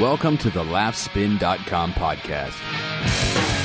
Welcome 0.00 0.38
to 0.38 0.48
the 0.48 0.64
laughspin.com 0.64 1.92
podcast. 1.92 3.62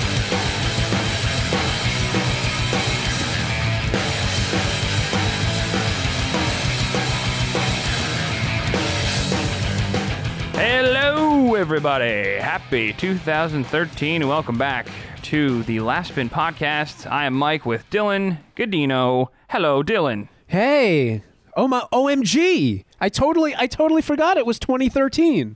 Hello, 10.54 11.55
everybody. 11.55 12.36
Happy 12.36 12.91
2013. 12.94 14.21
and 14.21 14.30
Welcome 14.30 14.57
back 14.57 14.88
to 15.23 15.64
the 15.64 15.80
Laugh 15.80 16.07
Spin 16.07 16.30
Podcast. 16.30 17.09
I 17.09 17.25
am 17.25 17.36
Mike 17.36 17.66
with 17.66 17.89
Dylan 17.89 18.39
Gadino. 18.55 19.28
Hello, 19.50 19.82
Dylan. 19.84 20.28
Hey, 20.48 21.23
oh 21.55 21.68
my 21.68 21.86
OMG. 21.94 22.84
I 23.00 23.09
totally 23.09 23.55
I 23.55 23.68
totally 23.68 24.02
forgot 24.02 24.38
it 24.38 24.46
was 24.46 24.59
2013. 24.59 25.55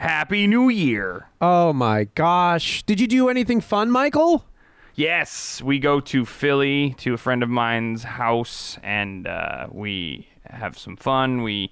Happy 0.00 0.46
New 0.46 0.70
Year. 0.70 1.28
Oh 1.42 1.74
my 1.74 2.04
gosh. 2.14 2.82
Did 2.84 3.00
you 3.00 3.06
do 3.06 3.28
anything 3.28 3.60
fun, 3.60 3.90
Michael? 3.90 4.46
Yes, 4.94 5.60
we 5.60 5.78
go 5.78 6.00
to 6.00 6.24
Philly 6.24 6.94
to 7.00 7.12
a 7.12 7.18
friend 7.18 7.42
of 7.42 7.50
mine's 7.50 8.04
house 8.04 8.78
and 8.82 9.26
uh, 9.26 9.66
we 9.70 10.26
have 10.46 10.78
some 10.78 10.96
fun. 10.96 11.42
We 11.42 11.70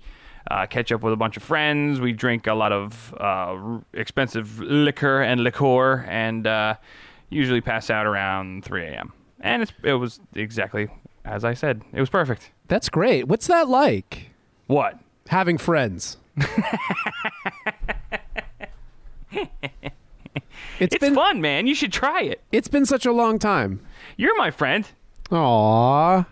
uh, 0.50 0.66
catch 0.66 0.92
up 0.92 1.00
with 1.00 1.14
a 1.14 1.16
bunch 1.16 1.38
of 1.38 1.42
friends. 1.42 2.00
We 2.02 2.12
drink 2.12 2.46
a 2.46 2.52
lot 2.52 2.70
of 2.70 3.14
uh, 3.18 3.22
r- 3.22 3.82
expensive 3.94 4.60
liquor 4.60 5.22
and 5.22 5.42
liqueur 5.42 6.04
and 6.06 6.46
uh, 6.46 6.74
usually 7.30 7.62
pass 7.62 7.88
out 7.88 8.04
around 8.04 8.62
3 8.62 8.88
a.m. 8.88 9.14
And 9.40 9.62
it's, 9.62 9.72
it 9.82 9.94
was 9.94 10.20
exactly 10.34 10.90
as 11.24 11.46
I 11.46 11.54
said. 11.54 11.80
It 11.94 12.00
was 12.00 12.10
perfect. 12.10 12.50
That's 12.66 12.90
great. 12.90 13.26
What's 13.26 13.46
that 13.46 13.70
like? 13.70 14.32
What? 14.66 14.98
Having 15.28 15.58
friends. 15.58 16.18
It's 20.80 20.96
been 20.98 21.14
fun, 21.14 21.40
man. 21.40 21.66
You 21.66 21.74
should 21.74 21.92
try 21.92 22.22
it. 22.22 22.40
it's 22.52 22.68
been 22.68 22.86
such 22.86 23.04
a 23.04 23.10
long 23.12 23.40
time. 23.40 23.80
You're 24.16 24.36
my 24.36 24.52
friend. 24.52 24.86
Aw. 25.32 26.24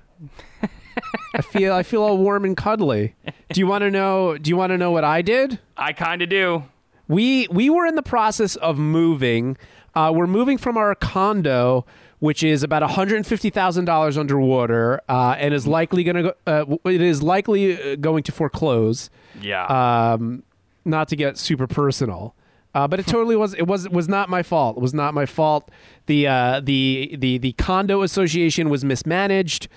I 1.35 1.43
feel 1.43 1.73
I 1.75 1.83
feel 1.83 2.03
all 2.03 2.17
warm 2.17 2.45
and 2.45 2.57
cuddly. 2.57 3.15
Do 3.53 3.61
you 3.61 3.67
want 3.67 3.83
to 3.83 3.91
know 3.91 4.39
do 4.39 4.49
you 4.49 4.57
want 4.57 4.71
to 4.71 4.79
know 4.79 4.91
what 4.93 5.03
I 5.05 5.21
did? 5.21 5.59
I 5.77 5.93
kind 5.93 6.23
of 6.23 6.29
do. 6.29 6.63
We 7.09 7.49
we 7.51 7.69
were 7.71 7.87
in 7.87 7.97
the 7.97 8.03
process 8.03 8.55
of 8.57 8.79
moving. 8.79 9.57
Uh, 9.95 10.13
we're 10.15 10.27
moving 10.29 10.59
from 10.59 10.77
our 10.77 10.95
condo, 10.95 11.85
which 12.21 12.45
is 12.45 12.63
about 12.63 12.83
one 12.83 12.91
hundred 12.91 13.17
and 13.17 13.27
fifty 13.27 13.51
thousand 13.51 13.85
dollars 13.87 14.17
underwater, 14.17 15.01
uh, 15.09 15.35
and 15.39 15.53
is 15.53 15.67
likely 15.67 16.05
going 16.05 16.17
to 16.17 16.23
go. 16.23 16.35
Uh, 16.47 16.77
it 16.89 17.01
is 17.03 17.21
likely 17.23 17.93
uh, 17.93 17.97
going 17.97 18.23
to 18.23 18.33
foreclose. 18.33 19.11
Yeah. 19.41 19.67
Um, 19.67 20.45
not 20.85 21.09
to 21.09 21.17
get 21.17 21.37
super 21.37 21.67
personal, 21.67 22.36
uh, 22.77 22.87
but 22.87 23.01
it 23.01 23.07
totally 23.07 23.37
was. 23.37 23.55
It 23.55 23.67
was 23.67 23.89
was 23.89 24.07
not 24.07 24.29
my 24.29 24.43
fault. 24.43 24.77
It 24.77 24.83
was 24.83 24.93
not 24.93 25.15
my 25.15 25.25
fault. 25.25 25.71
The 26.05 26.27
uh, 26.27 26.61
the 26.63 27.17
the 27.19 27.39
the 27.39 27.53
condo 27.53 28.03
association 28.03 28.69
was 28.69 28.85
mismanaged. 28.85 29.69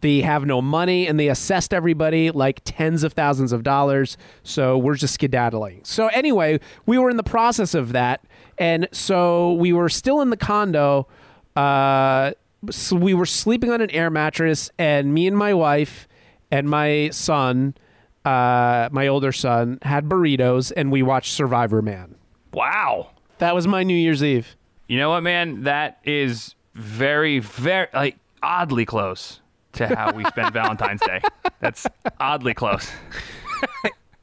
They 0.00 0.22
have 0.22 0.44
no 0.44 0.60
money, 0.60 1.06
and 1.06 1.20
they 1.20 1.28
assessed 1.28 1.72
everybody 1.72 2.32
like 2.32 2.60
tens 2.64 3.04
of 3.04 3.12
thousands 3.12 3.52
of 3.52 3.62
dollars. 3.62 4.16
So 4.42 4.76
we're 4.76 4.96
just 4.96 5.14
skedaddling. 5.14 5.82
So 5.84 6.08
anyway, 6.08 6.58
we 6.84 6.98
were 6.98 7.10
in 7.10 7.16
the 7.16 7.22
process 7.22 7.74
of 7.74 7.92
that, 7.92 8.24
and 8.58 8.88
so 8.90 9.52
we 9.52 9.72
were 9.72 9.88
still 9.88 10.20
in 10.20 10.30
the 10.30 10.36
condo. 10.36 11.06
Uh, 11.54 12.32
so 12.72 12.96
we 12.96 13.14
were 13.14 13.26
sleeping 13.26 13.70
on 13.70 13.80
an 13.80 13.90
air 13.92 14.10
mattress, 14.10 14.68
and 14.80 15.14
me 15.14 15.28
and 15.28 15.38
my 15.38 15.54
wife 15.54 16.08
and 16.50 16.68
my 16.68 17.10
son, 17.10 17.76
uh, 18.24 18.88
my 18.90 19.06
older 19.06 19.30
son, 19.30 19.78
had 19.82 20.06
burritos, 20.08 20.72
and 20.76 20.90
we 20.90 21.04
watched 21.04 21.32
Survivor 21.32 21.82
Man. 21.82 22.17
Wow. 22.58 23.10
That 23.38 23.54
was 23.54 23.66
my 23.68 23.84
New 23.84 23.94
Year's 23.94 24.22
Eve. 24.22 24.56
You 24.88 24.98
know 24.98 25.10
what, 25.10 25.22
man? 25.22 25.62
That 25.62 26.00
is 26.04 26.56
very, 26.74 27.38
very, 27.38 27.86
like, 27.94 28.16
oddly 28.42 28.84
close 28.84 29.40
to 29.74 29.86
how 29.94 30.12
we 30.12 30.24
spent 30.24 30.52
Valentine's 30.54 31.00
Day. 31.02 31.20
That's 31.60 31.86
oddly 32.20 32.54
close. 32.54 32.90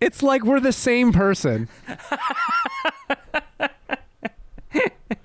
It's 0.02 0.22
like 0.22 0.44
we're 0.44 0.59
the 0.59 0.74
same 0.74 1.14
person. 1.14 1.70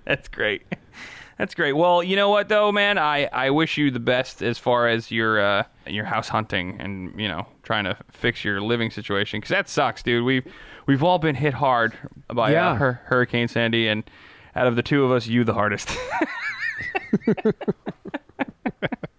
That's 0.04 0.28
great. 0.28 0.62
That's 1.38 1.54
great. 1.54 1.72
Well, 1.72 2.04
you 2.04 2.14
know 2.16 2.30
what 2.30 2.48
though, 2.48 2.70
man? 2.70 2.96
I, 2.96 3.26
I 3.32 3.50
wish 3.50 3.76
you 3.76 3.90
the 3.90 3.98
best 3.98 4.42
as 4.42 4.58
far 4.58 4.86
as 4.86 5.10
your 5.10 5.40
uh, 5.40 5.64
your 5.86 6.04
house 6.04 6.28
hunting 6.28 6.80
and 6.80 7.20
you 7.20 7.26
know 7.26 7.46
trying 7.64 7.82
to 7.84 7.96
fix 8.12 8.44
your 8.44 8.60
living 8.60 8.90
situation 8.92 9.40
because 9.40 9.50
that 9.50 9.68
sucks, 9.68 10.04
dude. 10.04 10.24
We've 10.24 10.46
we've 10.90 11.04
all 11.04 11.20
been 11.20 11.36
hit 11.36 11.54
hard 11.54 11.94
by 12.34 12.48
uh, 12.48 12.52
Yeah. 12.52 12.74
Hur- 12.74 13.00
Hurricane 13.04 13.46
Sandy, 13.46 13.86
and 13.86 14.02
out 14.56 14.66
of 14.66 14.74
the 14.74 14.82
two 14.82 15.04
of 15.04 15.12
us, 15.12 15.28
you 15.28 15.44
the 15.44 15.54
hardest. 15.54 15.88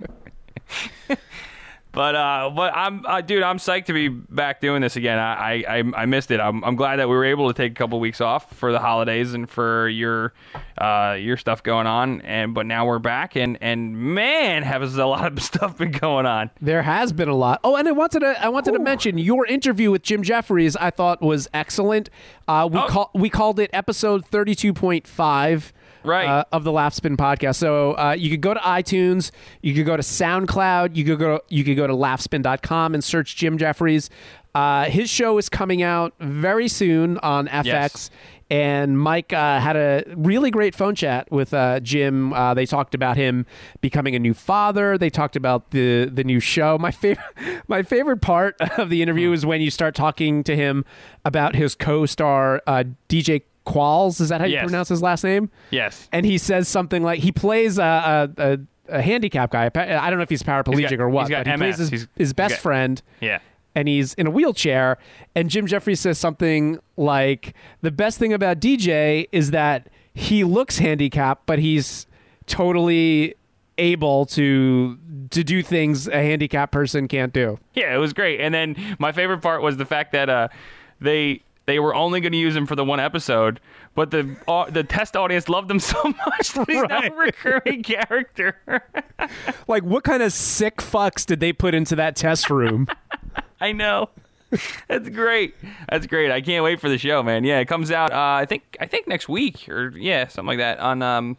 But 1.94 2.16
uh, 2.16 2.52
but 2.56 2.72
I'm 2.74 3.06
uh, 3.06 3.20
dude, 3.20 3.44
I'm 3.44 3.58
psyched 3.58 3.86
to 3.88 3.94
be 3.94 4.08
back 4.08 4.62
doing 4.62 4.82
this 4.82 4.96
again. 4.96 5.20
I 5.20 5.64
I, 5.68 5.84
I 5.96 6.06
missed 6.06 6.32
it. 6.32 6.40
I'm, 6.40 6.64
I'm 6.64 6.78
glad 6.78 7.00
that 7.00 7.10
we 7.10 7.16
were 7.16 7.26
able 7.26 7.50
to 7.50 7.54
take 7.54 7.74
a 7.74 7.76
couple 7.76 8.00
weeks 8.00 8.22
off 8.22 8.50
for 8.56 8.72
the 8.72 8.80
holidays 8.80 9.34
and 9.34 9.50
for 9.50 9.90
your 9.90 10.32
uh, 10.78 11.18
your 11.20 11.36
stuff 11.36 11.64
going 11.64 11.88
on. 11.88 12.22
And 12.22 12.54
but 12.54 12.66
now 12.66 12.86
we're 12.86 13.00
back, 13.00 13.36
and 13.36 13.58
and 13.60 13.98
man, 13.98 14.64
has 14.64 14.96
a 14.98 15.06
lot 15.06 15.30
of 15.34 15.42
stuff 15.44 15.78
been 15.80 15.92
going 15.92 16.26
on. 16.26 16.50
There 16.62 16.82
has 16.82 17.12
been 17.12 17.28
a 17.28 17.36
lot. 17.36 17.60
Oh, 17.64 17.76
and 17.76 17.86
I 17.88 17.92
wanted 17.92 18.22
to 18.22 18.42
I 18.42 18.48
wanted 18.48 18.72
to 18.72 18.80
mention 18.80 19.18
your 19.18 19.46
interview 19.46 19.92
with 19.92 20.02
Jim 20.04 20.24
Jeffries. 20.24 20.78
I 20.78 20.92
thought 20.92 21.22
was 21.22 21.50
excellent. 21.54 22.10
Uh, 22.48 22.70
we 22.72 22.80
Oh. 22.80 22.88
call 22.88 23.12
we 23.14 23.30
called 23.30 23.60
it 23.60 23.70
episode 23.74 24.26
thirty 24.26 24.56
two 24.56 24.74
point 24.74 25.06
five. 25.08 25.74
Right. 26.04 26.28
Uh, 26.28 26.44
of 26.52 26.64
the 26.64 26.72
Laugh 26.72 26.94
Spin 26.94 27.18
podcast. 27.18 27.56
So 27.56 27.94
uh, 27.94 28.16
you 28.18 28.30
could 28.30 28.42
go 28.42 28.54
to 28.54 28.60
iTunes, 28.60 29.32
you 29.62 29.74
could 29.74 29.86
go 29.86 29.96
to 29.96 30.04
SoundCloud, 30.04 30.96
you 30.96 31.04
could 31.04 31.20
go 31.20 31.42
you 31.50 31.64
could 31.64 31.76
go 31.78 31.88
to 31.88 31.94
laughspin.com 31.94 32.94
and 32.94 33.04
search 33.04 33.36
Jim 33.36 33.58
Jeffries. 33.58 34.10
Uh, 34.54 34.86
his 34.86 35.10
show 35.10 35.38
is 35.38 35.48
coming 35.50 35.82
out 35.82 36.14
very 36.20 36.68
soon 36.68 37.18
on 37.20 37.48
FX. 37.48 37.66
Yes. 37.66 38.12
And 38.50 39.00
Mike 39.00 39.32
uh, 39.32 39.62
had 39.62 39.78
a 39.78 40.04
really 40.14 40.52
great 40.52 40.76
phone 40.76 40.94
chat 40.94 41.32
with 41.32 41.54
uh, 41.54 41.80
Jim. 41.80 42.34
Uh, 42.34 42.54
they 42.54 42.66
talked 42.66 42.94
about 42.94 43.16
him 43.16 43.46
becoming 43.80 44.14
a 44.14 44.20
new 44.20 44.34
father. 44.34 44.98
They 44.98 45.10
talked 45.10 45.38
about 45.38 45.72
the 45.72 46.10
the 46.12 46.26
new 46.26 46.42
show. 46.42 46.78
My 46.78 46.92
favorite 46.92 47.26
my 47.70 47.82
favorite 47.82 48.22
part 48.22 48.58
of 48.78 48.90
the 48.90 49.02
interview 49.02 49.32
is 49.32 49.46
when 49.46 49.62
you 49.62 49.72
start 49.72 49.96
talking 49.96 50.44
to 50.44 50.56
him 50.58 50.84
about 51.24 51.56
his 51.56 51.76
co-star 51.76 52.62
uh, 52.68 52.84
DJ 53.08 53.44
Qualls. 53.66 54.20
Is 54.22 54.30
that 54.30 54.42
how 54.42 54.48
you 54.48 54.54
Yes. 54.54 54.64
pronounce 54.64 54.90
his 54.90 55.02
last 55.02 55.24
name? 55.24 55.50
Yes. 55.70 56.08
And 56.12 56.26
he 56.26 56.38
says 56.38 56.68
something 56.68 57.04
like 57.04 57.20
he 57.20 57.32
plays 57.32 57.78
a 57.78 58.30
a, 58.38 58.44
a, 58.44 58.58
a 58.98 59.02
handicap 59.02 59.52
guy. 59.52 59.66
I 59.74 60.10
don't 60.10 60.18
know 60.18 60.24
if 60.24 60.30
he's 60.30 60.44
paraplegic 60.44 60.80
He's 60.80 60.90
got- 60.92 61.00
or 61.00 61.10
what, 61.10 61.30
but 61.30 61.46
he 61.48 61.58
plays 61.58 61.78
his, 61.78 61.90
He's- 61.90 62.08
his 62.16 62.34
best 62.34 62.56
got- 62.56 62.62
friend 62.62 63.02
Yeah. 63.22 63.40
and 63.76 63.88
he's 63.88 64.14
in 64.16 64.28
a 64.28 64.32
wheelchair. 64.32 64.98
And 65.36 65.50
Jim 65.50 65.68
Jeffries 65.68 66.00
says 66.00 66.18
something 66.18 66.80
like, 66.98 67.54
"The 67.82 67.92
best 67.92 68.18
thing 68.20 68.34
about 68.34 68.60
DJ 68.60 69.28
is 69.32 69.52
that 69.52 69.88
he 70.14 70.44
looks 70.44 70.80
handicapped, 70.80 71.46
but 71.46 71.60
he's 71.60 72.06
totally 72.48 73.36
able 73.78 74.26
to 74.26 74.98
to 75.30 75.44
do 75.44 75.64
things 75.64 76.08
a 76.08 76.18
handicapped 76.18 76.72
person 76.74 77.08
can't 77.08 77.32
do." 77.34 77.58
Yeah, 77.74 77.94
it 77.96 77.98
was 77.98 78.12
great. 78.14 78.42
And 78.42 78.54
then 78.54 78.76
my 79.00 79.12
favorite 79.12 79.42
part 79.42 79.62
was 79.62 79.78
the 79.78 79.86
fact 79.86 80.12
that 80.12 80.30
uh, 80.30 80.48
they 81.00 81.44
they 81.66 81.80
were 81.80 81.94
only 81.94 82.22
going 82.22 82.32
to 82.32 82.38
use 82.38 82.56
him 82.56 82.66
for 82.66 82.76
the 82.76 82.84
one 82.84 83.00
episode, 83.00 83.60
but 83.96 84.12
the 84.12 84.36
uh, 84.48 84.70
the 84.70 84.84
test 84.84 85.16
audience 85.16 85.48
loved 85.50 85.70
him 85.70 85.80
so 85.94 86.02
much 86.04 86.54
that 86.54 86.70
he's 86.70 86.82
now 86.84 87.02
a 87.02 87.12
recurring 87.12 87.84
character. 87.84 88.58
Like, 89.68 89.84
what 89.84 90.04
kind 90.04 90.24
of 90.24 90.34
sick 90.34 90.78
fucks 90.78 91.26
did 91.26 91.40
they 91.40 91.54
put 91.54 91.76
into 91.76 91.96
that 91.96 92.16
test 92.16 92.50
room? 92.50 92.88
I 93.62 93.72
know. 93.72 94.10
That's 94.88 95.08
great. 95.10 95.56
That's 95.90 96.08
great. 96.08 96.32
I 96.32 96.42
can't 96.42 96.64
wait 96.64 96.82
for 96.82 96.90
the 96.90 96.98
show, 96.98 97.22
man. 97.22 97.44
Yeah, 97.44 97.60
it 97.60 97.66
comes 97.68 97.92
out. 97.92 98.12
Uh, 98.12 98.40
I 98.42 98.46
think 98.46 98.76
I 98.80 98.88
think 98.88 99.08
next 99.08 99.30
week 99.30 99.70
or 99.70 99.90
yeah, 99.96 100.28
something 100.28 100.48
like 100.48 100.58
that 100.58 100.80
on 100.80 101.02
um 101.04 101.38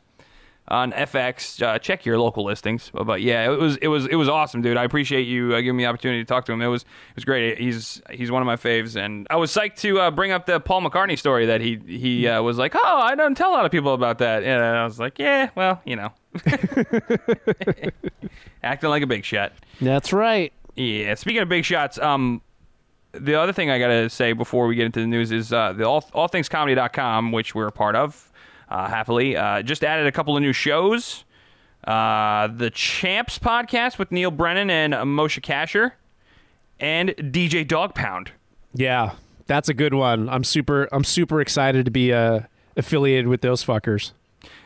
on 0.69 0.93
FX. 0.93 1.63
Uh, 1.63 1.79
check 1.79 2.07
your 2.07 2.19
local 2.19 2.45
listings. 2.45 2.91
But, 2.93 3.05
but 3.05 3.21
yeah, 3.21 3.51
it 3.51 3.59
was 3.59 3.77
it 3.79 3.89
was 3.89 4.07
it 4.07 4.15
was 4.17 4.29
awesome, 4.29 4.63
dude. 4.63 4.77
I 4.77 4.85
appreciate 4.85 5.23
you 5.23 5.55
uh, 5.55 5.61
giving 5.61 5.77
me 5.77 5.85
the 5.85 5.89
opportunity 5.89 6.23
to 6.23 6.27
talk 6.27 6.45
to 6.47 6.53
him. 6.53 6.63
It 6.63 6.69
was 6.69 6.83
it 6.83 7.17
was 7.17 7.25
great. 7.25 7.59
He's 7.59 8.01
he's 8.11 8.31
one 8.31 8.43
of 8.43 8.47
my 8.47 8.57
faves, 8.57 8.97
and 8.97 9.27
I 9.31 9.37
was 9.37 9.53
psyched 9.53 9.77
to 9.81 10.01
uh, 10.01 10.11
bring 10.11 10.33
up 10.33 10.47
the 10.47 10.61
Paul 10.61 10.83
McCartney 10.83 11.19
story 11.19 11.47
that 11.47 11.61
he 11.61 11.81
he 11.87 12.27
uh, 12.29 12.43
was 12.43 12.59
like, 12.59 12.75
oh, 12.75 12.99
I 13.03 13.15
don't 13.15 13.37
tell 13.37 13.51
a 13.51 13.55
lot 13.55 13.65
of 13.65 13.73
people 13.73 13.95
about 13.95 14.19
that. 14.19 14.45
And 14.45 14.63
I 14.63 14.85
was 14.85 14.99
like, 14.99 15.19
yeah, 15.19 15.51
well, 15.55 15.81
you 15.85 15.97
know, 15.97 16.13
acting 18.63 18.91
like 18.91 19.03
a 19.03 19.07
big 19.07 19.25
shot. 19.25 19.53
That's 19.81 20.13
right. 20.13 20.53
Yeah. 20.77 21.15
Speaking 21.15 21.43
of 21.43 21.49
big 21.49 21.65
shots, 21.65 21.99
um, 21.99 22.41
the 23.13 23.35
other 23.35 23.53
thing 23.53 23.71
I 23.71 23.79
gotta 23.79 24.09
say 24.09 24.33
before 24.33 24.67
we 24.67 24.75
get 24.75 24.87
into 24.87 25.01
the 25.01 25.07
news 25.07 25.33
is 25.33 25.53
uh, 25.53 25.73
the 25.75 25.85
all 25.85 26.03
allthingscomedy.com, 26.03 27.33
which 27.33 27.55
we're 27.55 27.67
a 27.67 27.73
part 27.73 27.95
of, 27.95 28.32
happily, 28.89 29.37
uh, 29.37 29.63
just 29.63 29.85
added 29.85 30.07
a 30.07 30.13
couple 30.13 30.37
of 30.37 30.43
new 30.43 30.53
shows. 30.53 31.25
Uh, 31.85 32.47
the 32.47 32.71
Champs 32.71 33.39
podcast 33.39 33.99
with 33.99 34.13
Neal 34.13 34.31
Brennan 34.31 34.71
and 34.71 34.95
Moshe 34.95 35.41
Kasher, 35.41 35.93
and 36.79 37.11
DJ 37.11 37.67
Dog 37.67 37.95
Pound. 37.95 38.31
Yeah. 38.73 39.13
That's 39.47 39.69
a 39.69 39.75
good 39.75 39.95
one. 39.95 40.29
I'm 40.29 40.45
super. 40.45 40.89
I'm 40.93 41.05
super 41.05 41.41
excited 41.41 41.85
to 41.85 41.91
be 41.91 42.13
uh, 42.13 42.41
affiliated 42.77 43.29
with 43.29 43.41
those 43.41 43.65
fuckers. 43.65 44.13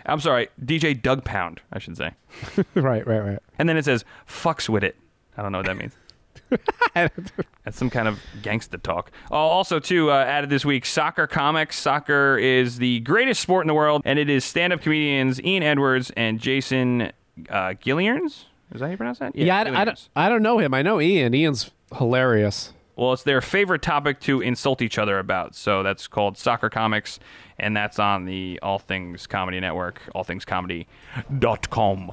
I'm 0.04 0.20
sorry, 0.20 0.48
DJ 0.64 1.00
Doug 1.00 1.24
Pound, 1.24 1.60
I 1.72 1.78
should 1.78 1.96
say. 1.96 2.12
right, 2.74 3.06
right, 3.06 3.18
right. 3.18 3.38
And 3.58 3.68
then 3.68 3.76
it 3.76 3.84
says 3.84 4.04
"fucks 4.28 4.68
with 4.68 4.84
it." 4.84 4.96
I 5.36 5.42
don't 5.42 5.52
know 5.52 5.58
what 5.58 5.66
that 5.66 5.76
means. 5.76 5.94
That's 6.94 7.76
some 7.76 7.90
kind 7.90 8.08
of 8.08 8.20
gangsta 8.42 8.80
talk. 8.82 9.10
Oh, 9.30 9.36
also, 9.36 9.78
too, 9.78 10.10
uh, 10.10 10.24
added 10.24 10.50
this 10.50 10.64
week, 10.64 10.86
Soccer 10.86 11.26
Comics. 11.26 11.76
Soccer 11.78 12.38
is 12.38 12.78
the 12.78 13.00
greatest 13.00 13.40
sport 13.40 13.64
in 13.64 13.68
the 13.68 13.74
world, 13.74 14.02
and 14.04 14.18
it 14.18 14.30
is 14.30 14.44
stand-up 14.44 14.80
comedians 14.82 15.40
Ian 15.42 15.62
Edwards 15.62 16.10
and 16.16 16.38
Jason 16.40 17.12
uh, 17.50 17.74
Gilliarns. 17.74 18.44
Is 18.72 18.80
that 18.80 18.86
how 18.86 18.90
you 18.90 18.96
pronounce 18.96 19.18
that? 19.20 19.36
Yeah, 19.36 19.58
I, 19.58 19.82
I 19.82 19.84
don't. 19.84 20.08
I 20.16 20.28
don't 20.28 20.42
know 20.42 20.58
him. 20.58 20.74
I 20.74 20.82
know 20.82 21.00
Ian. 21.00 21.34
Ian's 21.34 21.70
hilarious. 21.96 22.72
Well, 22.96 23.12
it's 23.12 23.22
their 23.22 23.40
favorite 23.42 23.82
topic 23.82 24.20
to 24.20 24.40
insult 24.40 24.80
each 24.80 24.98
other 24.98 25.18
about. 25.18 25.54
So 25.54 25.82
that's 25.82 26.08
called 26.08 26.38
Soccer 26.38 26.70
Comics, 26.70 27.18
and 27.58 27.76
that's 27.76 27.98
on 27.98 28.24
the 28.24 28.58
All 28.62 28.78
Things 28.78 29.26
Comedy 29.26 29.60
Network, 29.60 30.00
allthingscomedy.com. 30.14 32.12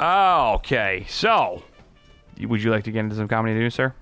Okay, 0.00 1.04
so 1.08 1.62
would 2.46 2.62
you 2.62 2.70
like 2.70 2.84
to 2.84 2.90
get 2.90 3.00
into 3.00 3.16
some 3.16 3.28
comedy 3.28 3.54
news, 3.54 3.74
sir? 3.74 3.94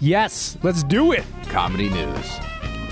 Yes, 0.00 0.58
let's 0.62 0.82
do 0.82 1.12
it. 1.12 1.24
Comedy 1.48 1.88
news. 1.88 2.38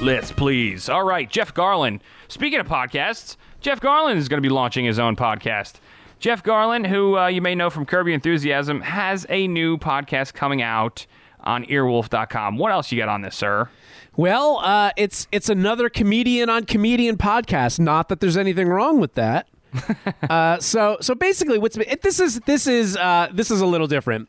Let's 0.01 0.33
please. 0.33 0.89
All 0.89 1.05
right, 1.05 1.29
Jeff 1.29 1.55
Garlin. 1.55 2.01
Speaking 2.29 2.61
of 2.61 2.67
podcasts, 2.67 3.37
Jeff 3.61 3.81
Garlin 3.81 4.17
is 4.17 4.29
going 4.29 4.43
to 4.43 4.47
be 4.47 4.53
launching 4.53 4.85
his 4.85 4.99
own 4.99 5.17
podcast. 5.17 5.75
Jeff 6.19 6.43
Garlin, 6.43 6.87
who 6.87 7.19
uh, 7.19 7.27
you 7.27 7.43
may 7.43 7.55
know 7.55 7.71
from 7.71 7.85
Curb 7.85 8.07
Your 8.07 8.15
Enthusiasm, 8.15 8.81
has 8.81 9.27
a 9.29 9.47
new 9.47 9.77
podcast 9.77 10.35
coming 10.35 10.63
out 10.63 11.07
on 11.41 11.65
earwolf.com. 11.67 12.57
What 12.57 12.73
else 12.73 12.91
you 12.91 12.99
got 12.99 13.09
on 13.09 13.23
this, 13.23 13.37
sir? 13.37 13.69
Well, 14.17 14.61
uh, 14.63 14.91
it's 14.97 15.27
it's 15.33 15.49
another 15.49 15.89
comedian 15.89 16.49
on 16.49 16.65
comedian 16.65 17.17
podcast. 17.17 17.81
Not 17.81 18.09
that 18.09 18.21
there's 18.21 18.37
anything 18.37 18.69
wrong 18.69 19.01
with 19.01 19.15
that. 19.15 19.49
uh, 20.31 20.59
so 20.61 20.97
so 21.01 21.15
basically, 21.15 21.59
what's 21.59 21.77
it, 21.77 22.03
this 22.03 22.21
is 22.21 22.41
this 22.41 22.67
is 22.67 22.97
uh, 22.97 23.29
this 23.33 23.51
is 23.51 23.61
a 23.61 23.67
little 23.67 23.89
different. 23.89 24.29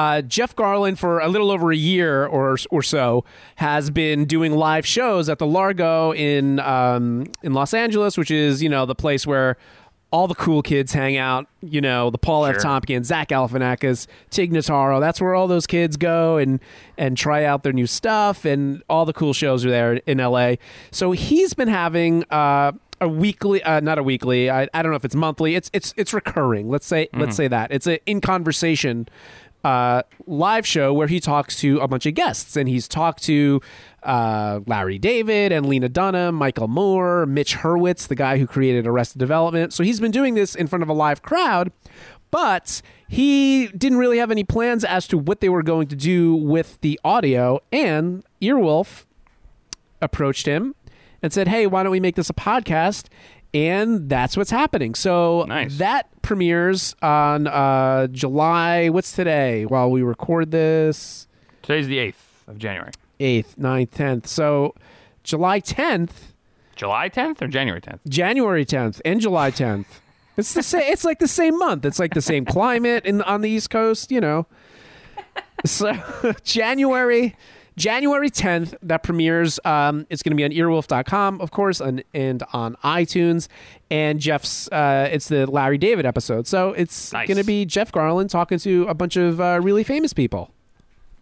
Uh, 0.00 0.22
Jeff 0.22 0.56
Garlin, 0.56 0.96
for 0.96 1.20
a 1.20 1.28
little 1.28 1.50
over 1.50 1.70
a 1.70 1.76
year 1.76 2.24
or 2.24 2.56
or 2.70 2.82
so, 2.82 3.22
has 3.56 3.90
been 3.90 4.24
doing 4.24 4.52
live 4.54 4.86
shows 4.86 5.28
at 5.28 5.38
the 5.38 5.46
Largo 5.46 6.12
in 6.14 6.58
um, 6.60 7.26
in 7.42 7.52
Los 7.52 7.74
Angeles, 7.74 8.16
which 8.16 8.30
is 8.30 8.62
you 8.62 8.70
know 8.70 8.86
the 8.86 8.94
place 8.94 9.26
where 9.26 9.58
all 10.10 10.26
the 10.26 10.34
cool 10.34 10.62
kids 10.62 10.94
hang 10.94 11.18
out. 11.18 11.48
You 11.60 11.82
know, 11.82 12.08
the 12.08 12.16
Paul 12.16 12.46
F. 12.46 12.62
Tompkins, 12.62 13.08
Zach 13.08 13.28
Galifianakis, 13.28 14.06
Tig 14.30 14.52
Notaro. 14.52 15.00
That's 15.00 15.20
where 15.20 15.34
all 15.34 15.46
those 15.46 15.66
kids 15.66 15.98
go 15.98 16.38
and 16.38 16.60
and 16.96 17.14
try 17.14 17.44
out 17.44 17.62
their 17.62 17.74
new 17.74 17.86
stuff, 17.86 18.46
and 18.46 18.82
all 18.88 19.04
the 19.04 19.12
cool 19.12 19.34
shows 19.34 19.66
are 19.66 19.70
there 19.70 19.96
in 20.06 20.18
L.A. 20.18 20.58
So 20.92 21.12
he's 21.12 21.52
been 21.52 21.68
having. 21.68 22.24
Uh, 22.30 22.72
a 23.02 23.08
weekly, 23.08 23.62
uh, 23.62 23.80
not 23.80 23.96
a 23.96 24.02
weekly. 24.02 24.50
I, 24.50 24.68
I 24.74 24.82
don't 24.82 24.92
know 24.92 24.96
if 24.96 25.06
it's 25.06 25.14
monthly. 25.14 25.54
It's 25.54 25.70
it's 25.72 25.94
it's 25.96 26.12
recurring. 26.12 26.68
Let's 26.68 26.86
say 26.86 27.08
let's 27.14 27.34
say 27.34 27.48
that 27.48 27.72
it's 27.72 27.86
a 27.86 27.98
in 28.04 28.20
conversation 28.20 29.08
uh, 29.64 30.02
live 30.26 30.66
show 30.66 30.92
where 30.92 31.06
he 31.06 31.20
talks 31.20 31.58
to 31.60 31.78
a 31.80 31.88
bunch 31.88 32.06
of 32.06 32.14
guests, 32.14 32.56
and 32.56 32.68
he's 32.68 32.88
talked 32.88 33.22
to 33.24 33.60
uh, 34.02 34.60
Larry 34.66 34.98
David 34.98 35.52
and 35.52 35.66
Lena 35.66 35.88
Dunham, 35.88 36.34
Michael 36.34 36.68
Moore, 36.68 37.26
Mitch 37.26 37.56
Hurwitz, 37.56 38.08
the 38.08 38.14
guy 38.14 38.38
who 38.38 38.46
created 38.46 38.86
Arrested 38.86 39.18
Development. 39.18 39.72
So 39.72 39.82
he's 39.82 40.00
been 40.00 40.10
doing 40.10 40.34
this 40.34 40.54
in 40.54 40.66
front 40.66 40.82
of 40.82 40.88
a 40.88 40.94
live 40.94 41.22
crowd, 41.22 41.72
but 42.30 42.80
he 43.08 43.66
didn't 43.68 43.98
really 43.98 44.18
have 44.18 44.30
any 44.30 44.44
plans 44.44 44.84
as 44.84 45.06
to 45.08 45.18
what 45.18 45.40
they 45.40 45.48
were 45.48 45.62
going 45.62 45.88
to 45.88 45.96
do 45.96 46.34
with 46.34 46.80
the 46.80 46.98
audio. 47.04 47.60
And 47.72 48.24
Earwolf 48.40 49.04
approached 50.00 50.46
him 50.46 50.74
and 51.22 51.32
said, 51.32 51.48
"Hey, 51.48 51.66
why 51.66 51.82
don't 51.82 51.92
we 51.92 52.00
make 52.00 52.16
this 52.16 52.30
a 52.30 52.34
podcast?" 52.34 53.06
And 53.52 54.08
that's 54.08 54.36
what's 54.36 54.50
happening. 54.50 54.94
So 54.94 55.44
Nice. 55.48 55.78
that 55.78 56.08
premieres 56.22 56.94
on 57.02 57.46
uh, 57.48 58.06
July. 58.08 58.88
What's 58.90 59.12
today? 59.12 59.66
While 59.66 59.90
we 59.90 60.02
record 60.02 60.50
this, 60.52 61.26
Today's 61.62 61.88
the 61.88 61.98
8th 61.98 62.14
of 62.48 62.58
January. 62.58 62.92
eighth, 63.18 63.56
9th, 63.58 63.90
tenth. 63.90 64.26
So 64.28 64.74
July 65.24 65.58
tenth, 65.60 66.32
July 66.76 67.08
10th 67.10 67.42
or 67.42 67.48
January 67.48 67.80
10th? 67.80 67.98
January 68.08 68.64
tenth, 68.64 69.02
and 69.04 69.20
July 69.20 69.50
tenth. 69.50 70.00
It's 70.36 70.54
the 70.54 70.62
same. 70.62 70.82
It's 70.90 71.04
like 71.04 71.18
the 71.18 71.28
same 71.28 71.58
month. 71.58 71.84
It's 71.84 71.98
like 71.98 72.14
the 72.14 72.22
same 72.22 72.44
climate 72.46 73.04
in 73.04 73.20
on 73.22 73.42
the 73.42 73.50
East 73.50 73.68
Coast. 73.68 74.10
You 74.10 74.20
know. 74.22 74.46
So 75.66 75.92
January. 76.44 77.36
January 77.76 78.30
10th, 78.30 78.74
that 78.82 79.02
premieres. 79.02 79.58
Um, 79.64 80.06
it's 80.10 80.22
going 80.22 80.36
to 80.36 80.36
be 80.36 80.44
on 80.44 80.50
earwolf.com, 80.50 81.40
of 81.40 81.50
course, 81.50 81.80
and, 81.80 82.02
and 82.14 82.42
on 82.52 82.76
iTunes. 82.84 83.48
And 83.90 84.20
Jeff's, 84.20 84.68
uh, 84.68 85.08
it's 85.10 85.28
the 85.28 85.46
Larry 85.50 85.78
David 85.78 86.06
episode. 86.06 86.46
So 86.46 86.70
it's 86.72 87.12
Nice. 87.12 87.26
going 87.28 87.38
to 87.38 87.44
be 87.44 87.64
Jeff 87.64 87.90
Garlin 87.92 88.28
talking 88.28 88.58
to 88.60 88.86
a 88.88 88.94
bunch 88.94 89.16
of 89.16 89.40
uh, 89.40 89.60
really 89.62 89.84
famous 89.84 90.12
people. 90.12 90.52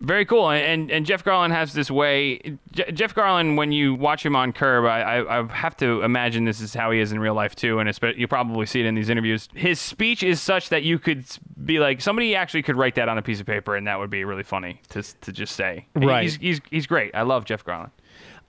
Very 0.00 0.24
cool, 0.24 0.48
and 0.48 0.92
and 0.92 1.04
Jeff 1.04 1.24
Garlin 1.24 1.50
has 1.50 1.72
this 1.72 1.90
way. 1.90 2.38
Je- 2.70 2.92
Jeff 2.92 3.16
Garlin, 3.16 3.56
when 3.56 3.72
you 3.72 3.94
watch 3.94 4.24
him 4.24 4.36
on 4.36 4.52
Curb, 4.52 4.84
I, 4.84 5.00
I, 5.00 5.40
I 5.40 5.46
have 5.52 5.76
to 5.78 6.02
imagine 6.02 6.44
this 6.44 6.60
is 6.60 6.72
how 6.72 6.92
he 6.92 7.00
is 7.00 7.10
in 7.10 7.18
real 7.18 7.34
life 7.34 7.56
too, 7.56 7.80
and 7.80 7.88
it's, 7.88 7.98
you 8.16 8.28
probably 8.28 8.64
see 8.66 8.78
it 8.78 8.86
in 8.86 8.94
these 8.94 9.08
interviews. 9.08 9.48
His 9.54 9.80
speech 9.80 10.22
is 10.22 10.40
such 10.40 10.68
that 10.68 10.84
you 10.84 11.00
could 11.00 11.24
be 11.64 11.80
like 11.80 12.00
somebody 12.00 12.36
actually 12.36 12.62
could 12.62 12.76
write 12.76 12.94
that 12.94 13.08
on 13.08 13.18
a 13.18 13.22
piece 13.22 13.40
of 13.40 13.46
paper, 13.46 13.74
and 13.74 13.88
that 13.88 13.98
would 13.98 14.08
be 14.10 14.24
really 14.24 14.44
funny 14.44 14.80
to 14.90 15.02
to 15.02 15.32
just 15.32 15.56
say. 15.56 15.86
Right. 15.96 16.22
He's 16.22 16.36
he's 16.36 16.60
he's 16.70 16.86
great. 16.86 17.12
I 17.12 17.22
love 17.22 17.44
Jeff 17.44 17.64
Garlin. 17.64 17.90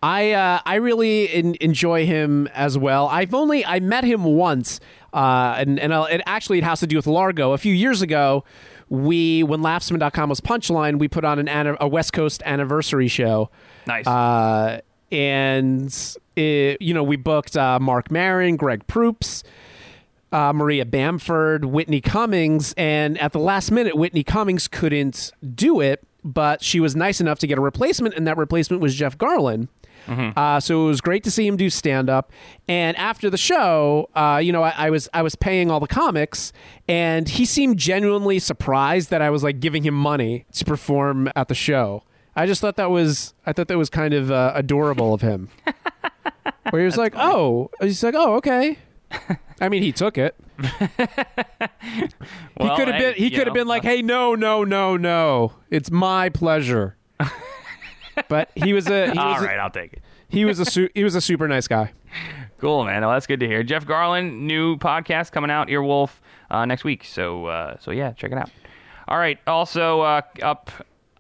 I 0.04 0.32
uh, 0.34 0.62
I 0.66 0.76
really 0.76 1.30
en- 1.34 1.56
enjoy 1.60 2.06
him 2.06 2.48
as 2.54 2.78
well. 2.78 3.08
I've 3.08 3.34
only 3.34 3.66
I 3.66 3.80
met 3.80 4.04
him 4.04 4.24
once, 4.24 4.80
uh, 5.14 5.56
and 5.58 5.80
and 5.80 5.96
I'll, 5.96 6.06
it 6.06 6.22
actually 6.28 6.60
it 6.60 6.64
has 6.64 6.80
to 6.82 6.88
do 6.88 6.96
with 6.96 7.08
Largo. 7.08 7.54
A 7.54 7.58
few 7.58 7.74
years 7.74 8.02
ago, 8.04 8.46
we 8.90 9.44
when 9.44 9.62
Laughspin.com 9.62 10.30
was 10.30 10.42
Punchline, 10.42 11.00
we 11.00 11.08
put 11.08 11.24
on 11.24 11.40
an 11.40 11.78
a 11.80 11.88
West 11.88 12.14
Coast 12.14 12.42
anniversary 12.46 13.08
show. 13.08 13.50
Nice. 13.88 14.08
Uh, 14.08 14.82
and 15.12 16.16
it, 16.36 16.82
you 16.82 16.94
know 16.94 17.04
we 17.04 17.16
booked 17.16 17.56
uh, 17.56 17.80
Marc 17.80 18.12
Maron, 18.12 18.56
Greg 18.56 18.86
Proops, 18.88 19.44
uh, 20.32 20.54
Maria 20.54 20.86
Bamford, 20.86 21.66
Whitney 21.66 22.02
Cummings, 22.02 22.74
and 22.78 23.18
at 23.20 23.32
the 23.32 23.40
last 23.40 23.72
minute, 23.72 23.96
Whitney 23.96 24.24
Cummings 24.24 24.68
couldn't 24.68 25.32
do 25.56 25.80
it, 25.80 26.04
but 26.24 26.64
she 26.64 26.80
was 26.80 26.96
nice 26.96 27.22
enough 27.22 27.40
to 27.40 27.48
get 27.48 27.58
a 27.58 27.62
replacement, 27.62 28.16
and 28.16 28.28
that 28.28 28.38
replacement 28.38 28.82
was 28.82 28.96
Jeff 28.96 29.18
Garlin. 29.18 29.68
Uh, 30.10 30.60
so 30.60 30.84
it 30.84 30.88
was 30.88 31.02
great 31.02 31.24
to 31.24 31.32
see 31.32 31.46
him 31.46 31.58
do 31.58 31.70
stand 31.70 32.10
up. 32.10 32.32
And 32.68 32.98
after 32.98 33.30
the 33.30 33.38
show, 33.38 34.10
uh, 34.16 34.40
you 34.44 34.52
know, 34.52 34.64
I, 34.64 34.74
I 34.76 34.90
was 34.90 35.10
I 35.14 35.22
was 35.22 35.36
paying 35.36 35.70
all 35.70 35.80
the 35.80 35.88
comics, 35.88 36.52
and 36.88 37.30
he 37.30 37.46
seemed 37.46 37.78
genuinely 37.78 38.40
surprised 38.40 39.10
that 39.10 39.22
I 39.22 39.30
was 39.30 39.44
like 39.44 39.60
giving 39.60 39.84
him 39.84 39.94
money 39.94 40.46
to 40.54 40.66
perform 40.66 41.30
at 41.36 41.48
the 41.48 41.56
show. 41.56 42.04
I 42.36 42.46
just 42.46 42.62
thought 42.62 42.78
that 42.78 42.90
was 42.90 43.34
I 43.46 43.54
thought 43.54 43.68
that 43.68 43.78
was 43.78 43.90
kind 43.90 44.14
of 44.14 44.32
uh, 44.32 44.54
adorable 44.56 45.14
of 45.14 45.22
him. 45.22 45.50
Where 46.70 46.82
he 46.82 46.86
was 46.86 46.98
like, 46.98 47.14
"Oh," 47.16 47.70
he's 47.82 48.04
like, 48.04 48.16
"Oh, 48.16 48.36
okay." 48.36 48.78
I 49.62 49.70
mean, 49.70 49.84
he 49.84 49.92
took 49.92 50.18
it. 50.18 50.36
he 50.60 50.68
could 50.68 50.90
have 52.88 53.00
been. 53.00 53.16
He 53.16 53.30
could 53.30 53.48
have 53.48 53.54
been 53.54 53.68
like, 53.68 53.84
"Hey, 53.84 54.02
no, 54.02 54.36
no, 54.36 54.64
no, 54.64 54.98
no. 54.98 55.54
It's 55.70 55.92
my 55.92 56.30
pleasure." 56.30 56.96
but 58.30 58.52
he 58.56 58.74
was 58.74 58.88
a. 58.88 59.12
He 59.12 59.18
All 59.18 59.34
was 59.34 59.44
right, 59.44 59.60
I'll 59.60 59.70
take 59.70 59.94
it. 59.94 60.02
He 60.30 60.46
was 60.46 60.60
a 60.60 60.66
su- 60.66 60.90
he 60.94 61.04
was 61.04 61.16
a 61.16 61.22
super 61.22 61.48
nice 61.48 61.68
guy. 61.68 61.92
Cool, 62.60 62.84
man. 62.86 63.02
Well, 63.02 63.12
that's 63.12 63.28
good 63.28 63.40
to 63.40 63.48
hear. 63.48 63.64
Jeff 63.64 63.86
Garlin, 63.86 64.42
new 64.42 64.78
podcast 64.78 65.32
coming 65.32 65.50
out, 65.50 65.70
Earwolf, 65.70 66.12
uh, 66.52 66.66
next 66.66 66.84
week. 66.84 67.04
So, 67.06 67.46
uh, 67.46 67.78
so 67.80 67.92
yeah, 67.92 68.12
check 68.12 68.32
it 68.32 68.38
out. 68.38 68.50
All 69.08 69.18
right. 69.18 69.40
Also 69.48 70.02
uh, 70.02 70.22
up 70.42 70.70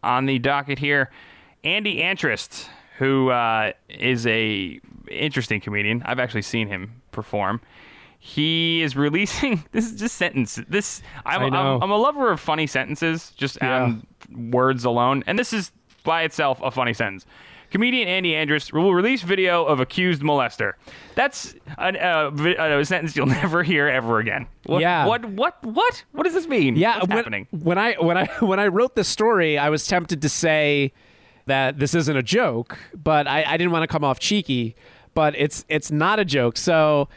on 0.03 0.25
the 0.25 0.37
docket 0.39 0.79
here, 0.79 1.09
Andy 1.63 1.97
Andrist, 1.97 2.67
who 2.97 3.29
uh, 3.29 3.71
is 3.89 4.27
a 4.27 4.79
interesting 5.09 5.61
comedian. 5.61 6.03
I've 6.05 6.19
actually 6.19 6.41
seen 6.43 6.67
him 6.67 7.01
perform. 7.11 7.61
He 8.19 8.81
is 8.81 8.95
releasing. 8.97 9.63
This 9.71 9.85
is 9.85 9.97
just 9.99 10.15
sentence. 10.17 10.59
This 10.67 11.01
I'm, 11.25 11.53
I 11.53 11.57
I'm 11.81 11.89
a 11.91 11.97
lover 11.97 12.31
of 12.31 12.39
funny 12.39 12.67
sentences, 12.67 13.31
just 13.37 13.57
Yeah. 13.61 13.95
words 14.35 14.83
alone, 14.83 15.23
and 15.25 15.39
this 15.39 15.53
is 15.53 15.71
by 16.03 16.23
itself 16.23 16.59
a 16.61 16.69
funny 16.69 16.93
sentence. 16.93 17.25
Comedian 17.71 18.07
Andy 18.07 18.33
Andrist 18.33 18.73
will 18.73 18.93
release 18.93 19.21
video 19.21 19.63
of 19.65 19.79
accused 19.79 20.21
molester. 20.21 20.73
That's 21.15 21.55
an, 21.77 21.97
uh, 21.97 22.31
uh, 22.33 22.79
a 22.79 22.85
sentence 22.85 23.15
you'll 23.15 23.25
never 23.43 23.63
hear 23.63 23.87
ever 23.87 24.19
again. 24.19 24.47
What, 24.65 24.81
Yeah. 24.81 25.05
What? 25.05 25.25
What? 25.25 25.63
What? 25.63 26.03
What 26.11 26.23
does 26.23 26.33
this 26.33 26.47
mean? 26.47 26.75
Yeah, 26.75 26.97
What's 26.97 27.07
when, 27.09 27.17
happening? 27.17 27.47
when 27.51 27.77
I 27.77 27.93
when 27.95 28.17
I 28.17 28.25
when 28.39 28.59
I 28.59 28.67
wrote 28.67 28.95
this 28.95 29.07
story, 29.07 29.57
I 29.57 29.69
was 29.69 29.85
tempted 29.87 30.21
to 30.21 30.29
say 30.29 30.93
that 31.45 31.79
this 31.79 31.93
isn't 31.95 32.15
a 32.15 32.23
joke, 32.23 32.77
but 32.93 33.27
I, 33.27 33.43
I 33.43 33.57
didn't 33.57 33.71
want 33.71 33.83
to 33.83 33.87
come 33.87 34.03
off 34.03 34.19
cheeky. 34.19 34.75
But 35.13 35.35
it's 35.37 35.65
it's 35.67 35.91
not 35.91 36.19
a 36.19 36.25
joke. 36.25 36.57
So 36.57 37.09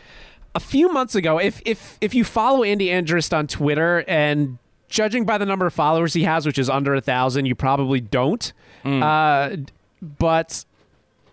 a 0.54 0.60
few 0.60 0.90
months 0.92 1.14
ago, 1.14 1.38
if 1.38 1.62
if 1.64 1.98
if 2.00 2.14
you 2.14 2.24
follow 2.24 2.62
Andy 2.64 2.88
Andrist 2.88 3.36
on 3.36 3.46
Twitter 3.46 4.04
and 4.08 4.58
judging 4.88 5.24
by 5.24 5.38
the 5.38 5.46
number 5.46 5.66
of 5.66 5.72
followers 5.72 6.12
he 6.14 6.24
has, 6.24 6.44
which 6.46 6.58
is 6.58 6.68
under 6.68 6.94
a 6.94 7.00
thousand, 7.00 7.46
you 7.46 7.54
probably 7.54 8.00
don't. 8.00 8.52
Uh, 8.84 9.56
but 10.02 10.64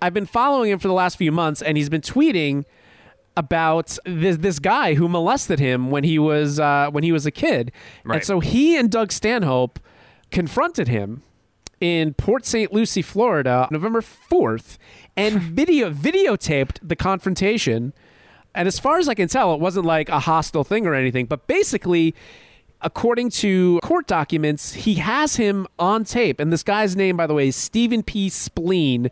I've 0.02 0.14
been 0.14 0.26
following 0.28 0.70
him 0.72 0.80
for 0.80 0.88
the 0.88 0.94
last 0.94 1.18
few 1.18 1.32
months, 1.32 1.62
and 1.62 1.76
he's 1.76 1.90
been 1.90 2.02
tweeting 2.02 2.64
about 3.36 3.98
this 4.06 4.38
this 4.38 4.60
guy 4.60 4.94
who 4.96 5.08
molested 5.08 5.60
him 5.60 5.92
when 5.92 6.04
he 6.04 6.20
was 6.20 6.60
uh, 6.60 6.90
when 6.92 7.04
he 7.04 7.12
was 7.12 7.26
a 7.26 7.32
kid, 7.32 7.72
Right. 8.04 8.16
and 8.18 8.26
so 8.26 8.40
he 8.40 8.78
and 8.78 8.90
Doug 8.92 9.12
Stanhope 9.12 9.80
confronted 10.32 10.88
him 10.88 11.24
in 11.82 12.14
Port 12.14 12.46
St. 12.46 12.72
Lucie, 12.74 13.02
Florida, 13.02 13.68
November 13.72 14.02
fourth, 14.02 14.78
and 15.18 15.40
video 15.42 15.90
videotaped 15.92 16.78
the 16.82 16.96
confrontation. 16.96 17.94
And 18.56 18.68
as 18.68 18.80
far 18.80 18.98
as 18.98 19.08
I 19.08 19.14
can 19.14 19.28
tell, 19.30 19.54
it 19.54 19.60
wasn't 19.60 19.86
like 19.86 20.10
a 20.10 20.20
hostile 20.20 20.64
thing 20.64 20.86
or 20.86 20.94
anything, 20.94 21.26
but 21.26 21.48
basically. 21.48 22.14
According 22.82 23.32
to 23.32 23.80
court 23.84 24.08
documents, 24.08 24.74
he 24.74 24.96
has 24.96 25.36
him 25.36 25.68
on 25.78 26.06
tape. 26.06 26.40
And 26.40 26.52
this 26.52 26.64
guy's 26.64 26.96
name, 26.96 27.18
by 27.18 27.28
the 27.28 27.34
way, 27.34 27.50
is 27.50 27.56
Stephen 27.56 28.04
P. 28.04 28.30
Spleen. 28.30 29.10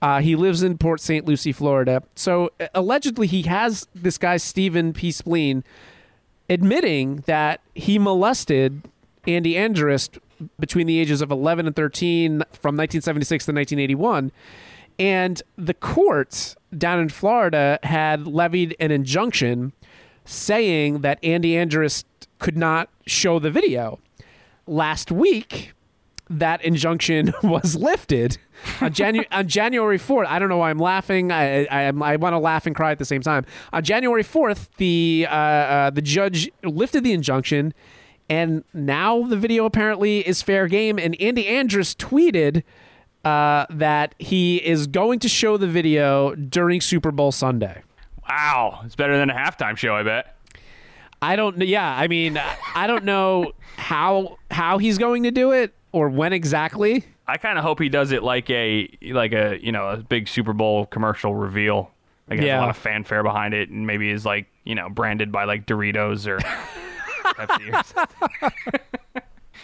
Uh, 0.00 0.20
he 0.20 0.36
lives 0.36 0.62
in 0.62 0.78
Port 0.78 1.00
St. 1.00 1.26
Lucie, 1.26 1.52
Florida. 1.52 2.02
So 2.14 2.50
uh, 2.60 2.68
allegedly, 2.74 3.26
he 3.26 3.42
has 3.42 3.88
this 3.94 4.16
guy, 4.16 4.36
Stephen 4.36 4.92
P. 4.92 5.10
Spleen, 5.10 5.64
admitting 6.48 7.24
that 7.26 7.60
he 7.74 7.98
molested 7.98 8.82
Andy 9.26 9.54
Andrist 9.54 10.18
between 10.58 10.86
the 10.86 10.98
ages 10.98 11.20
of 11.20 11.30
11 11.30 11.66
and 11.66 11.76
13 11.76 12.30
from 12.52 12.76
1976 12.76 13.44
to 13.46 13.52
1981. 13.52 14.32
And 14.98 15.42
the 15.56 15.74
court 15.74 16.54
down 16.76 17.00
in 17.00 17.08
Florida 17.08 17.78
had 17.82 18.26
levied 18.26 18.76
an 18.78 18.90
injunction 18.90 19.72
saying 20.24 21.00
that 21.00 21.18
Andy 21.24 21.52
Andrist 21.52 22.04
could 22.38 22.56
not 22.56 22.88
show 23.10 23.38
the 23.38 23.50
video. 23.50 23.98
Last 24.66 25.10
week, 25.10 25.72
that 26.28 26.64
injunction 26.64 27.32
was 27.42 27.74
lifted 27.74 28.38
on, 28.80 28.92
Janu- 28.92 29.26
on 29.32 29.48
January 29.48 29.98
4th. 29.98 30.26
I 30.26 30.38
don't 30.38 30.48
know 30.48 30.58
why 30.58 30.70
I'm 30.70 30.78
laughing. 30.78 31.32
I 31.32 31.64
I, 31.66 31.84
I'm- 31.86 31.98
want 31.98 32.32
to 32.32 32.38
laugh 32.38 32.66
and 32.66 32.74
cry 32.76 32.92
at 32.92 32.98
the 32.98 33.04
same 33.04 33.22
time. 33.22 33.44
On 33.72 33.82
January 33.82 34.22
4th, 34.22 34.68
the 34.76 35.26
uh, 35.28 35.34
uh, 35.34 35.90
the 35.90 36.02
judge 36.02 36.50
lifted 36.62 37.02
the 37.04 37.12
injunction, 37.12 37.74
and 38.28 38.62
now 38.72 39.22
the 39.24 39.36
video 39.36 39.64
apparently 39.64 40.20
is 40.26 40.40
fair 40.40 40.68
game. 40.68 40.98
And 40.98 41.20
Andy 41.20 41.44
Andrist 41.46 41.96
tweeted 41.96 42.62
uh, 43.24 43.66
that 43.70 44.14
he 44.18 44.58
is 44.58 44.86
going 44.86 45.18
to 45.20 45.28
show 45.28 45.56
the 45.56 45.66
video 45.66 46.34
during 46.36 46.80
Super 46.80 47.10
Bowl 47.10 47.32
Sunday. 47.32 47.82
Wow, 48.28 48.82
it's 48.84 48.94
better 48.94 49.18
than 49.18 49.28
a 49.30 49.34
halftime 49.34 49.76
show, 49.76 49.96
I 49.96 50.04
bet. 50.04 50.36
I 51.22 51.36
don't. 51.36 51.60
Yeah, 51.62 51.88
I 51.96 52.08
mean, 52.08 52.40
I 52.74 52.86
don't 52.86 53.04
know 53.04 53.52
how 53.76 54.38
how 54.50 54.78
he's 54.78 54.98
going 54.98 55.22
to 55.24 55.30
do 55.30 55.52
it 55.52 55.74
or 55.92 56.08
when 56.08 56.32
exactly. 56.32 57.04
I 57.26 57.36
kind 57.36 57.58
of 57.58 57.64
hope 57.64 57.78
he 57.80 57.88
does 57.88 58.10
it 58.12 58.22
like 58.22 58.48
a 58.50 58.88
like 59.12 59.32
a 59.32 59.58
you 59.62 59.70
know 59.72 59.88
a 59.88 59.96
big 59.98 60.28
Super 60.28 60.52
Bowl 60.52 60.86
commercial 60.86 61.34
reveal. 61.34 61.90
Like 62.28 62.40
Yeah. 62.40 62.58
a 62.58 62.62
lot 62.62 62.70
of 62.70 62.76
fanfare 62.76 63.22
behind 63.22 63.54
it, 63.54 63.68
and 63.70 63.86
maybe 63.86 64.08
is 64.10 64.24
like 64.24 64.46
you 64.64 64.74
know 64.74 64.88
branded 64.88 65.30
by 65.32 65.44
like 65.44 65.66
Doritos 65.66 66.26
or 66.26 66.38
Pepsi 67.34 67.72
or 67.72 67.82
something. 67.84 68.80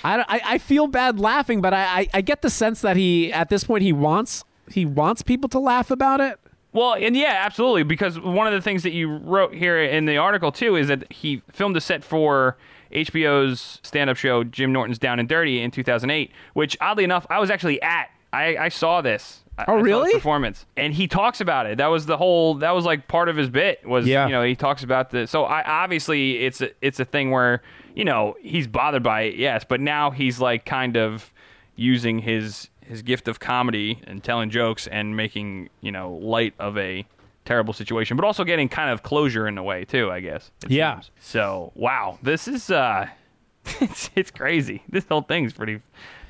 I, 0.05 0.19
I, 0.29 0.41
I 0.45 0.59
feel 0.59 0.87
bad 0.89 1.19
laughing, 1.19 1.61
but 1.61 1.73
I, 1.73 2.01
I, 2.01 2.09
I 2.15 2.21
get 2.21 2.43
the 2.43 2.51
sense 2.51 2.83
that 2.83 2.97
he 2.97 3.33
at 3.33 3.49
this 3.49 3.65
point 3.65 3.83
he 3.83 3.93
wants 3.93 4.45
he 4.71 4.85
wants 4.85 5.23
people 5.23 5.49
to 5.51 5.59
laugh 5.59 5.91
about 5.91 6.21
it. 6.21 6.39
Well, 6.77 6.95
and 6.95 7.17
yeah, 7.17 7.43
absolutely. 7.45 7.83
Because 7.83 8.21
one 8.21 8.47
of 8.47 8.53
the 8.53 8.61
things 8.61 8.83
that 8.85 8.93
you 8.93 9.17
wrote 9.17 9.55
here 9.55 9.83
in 9.83 10.05
the 10.05 10.19
article 10.19 10.53
too 10.53 10.77
is 10.77 10.89
that 10.89 11.11
he 11.13 11.43
filmed 11.51 11.77
a 11.77 11.81
set 11.81 12.05
for 12.05 12.57
HBO's 12.93 13.81
stand-up 13.83 14.17
show 14.17 14.45
Jim 14.45 14.73
Norton's 14.73 14.99
Down 14.99 15.19
and 15.19 15.29
Dirty 15.29 15.61
in 15.61 15.71
2008, 15.71 16.31
which 16.55 16.77
oddly 16.81 17.03
enough 17.05 17.27
I 17.31 17.39
was 17.41 17.51
actually 17.51 17.81
at. 17.83 18.11
I, 18.33 18.57
I 18.57 18.69
saw 18.69 19.01
this. 19.01 19.41
I- 19.59 19.65
Oh, 19.69 19.79
I 19.79 19.81
really? 19.81 20.13
performance, 20.13 20.67
and 20.77 20.93
he 20.93 21.09
talks 21.09 21.41
about 21.41 21.65
it. 21.65 21.79
That 21.79 21.87
was 21.87 22.05
the 22.05 22.19
whole. 22.19 22.57
That 22.57 22.73
was 22.73 22.85
like 22.85 23.09
part 23.09 23.31
of 23.31 23.37
his 23.37 23.49
bit. 23.49 23.87
Was 23.89 24.07
Yeah. 24.07 24.27
you 24.27 24.33
know 24.33 24.43
he 24.43 24.55
talks 24.55 24.83
about 24.83 25.11
the. 25.11 25.27
So 25.27 25.45
I 25.45 25.63
obviously 25.63 26.45
it's 26.45 26.61
a, 26.61 26.69
it's 26.83 27.01
a 27.01 27.07
thing 27.07 27.31
where 27.31 27.63
you 27.95 28.05
know 28.05 28.37
he's 28.43 28.67
bothered 28.67 29.03
by 29.03 29.23
it, 29.23 29.37
yes, 29.37 29.65
but 29.67 29.81
now 29.81 30.11
he's 30.11 30.39
like 30.41 30.67
kind 30.67 30.99
of 30.99 31.33
using 31.75 32.19
his 32.19 32.69
his 32.87 33.03
gift 33.03 33.29
of 33.29 33.41
comedy 33.41 34.01
and 34.07 34.23
telling 34.23 34.51
jokes 34.51 34.87
and 34.87 35.17
making 35.17 35.69
you 35.81 35.93
know 35.93 36.13
light 36.15 36.55
of 36.59 36.77
a 36.79 37.07
terrible 37.45 37.73
situation, 37.73 38.17
but 38.17 38.25
also 38.27 38.45
getting 38.45 38.69
kind 38.69 38.91
of 38.91 39.03
closure 39.03 39.47
in 39.47 39.57
a 39.59 39.63
way 39.63 39.85
too. 39.85 40.11
I 40.11 40.21
guess. 40.21 40.51
Yeah. 40.69 40.97
seems. 40.97 41.11
So 41.21 41.73
wow, 41.75 42.19
this 42.23 42.49
is 42.49 42.71
uh, 42.71 43.09
it's 43.81 44.11
it's 44.15 44.31
crazy. 44.31 44.83
This 44.89 45.05
whole 45.09 45.23
thing's 45.23 45.53
pretty 45.53 45.81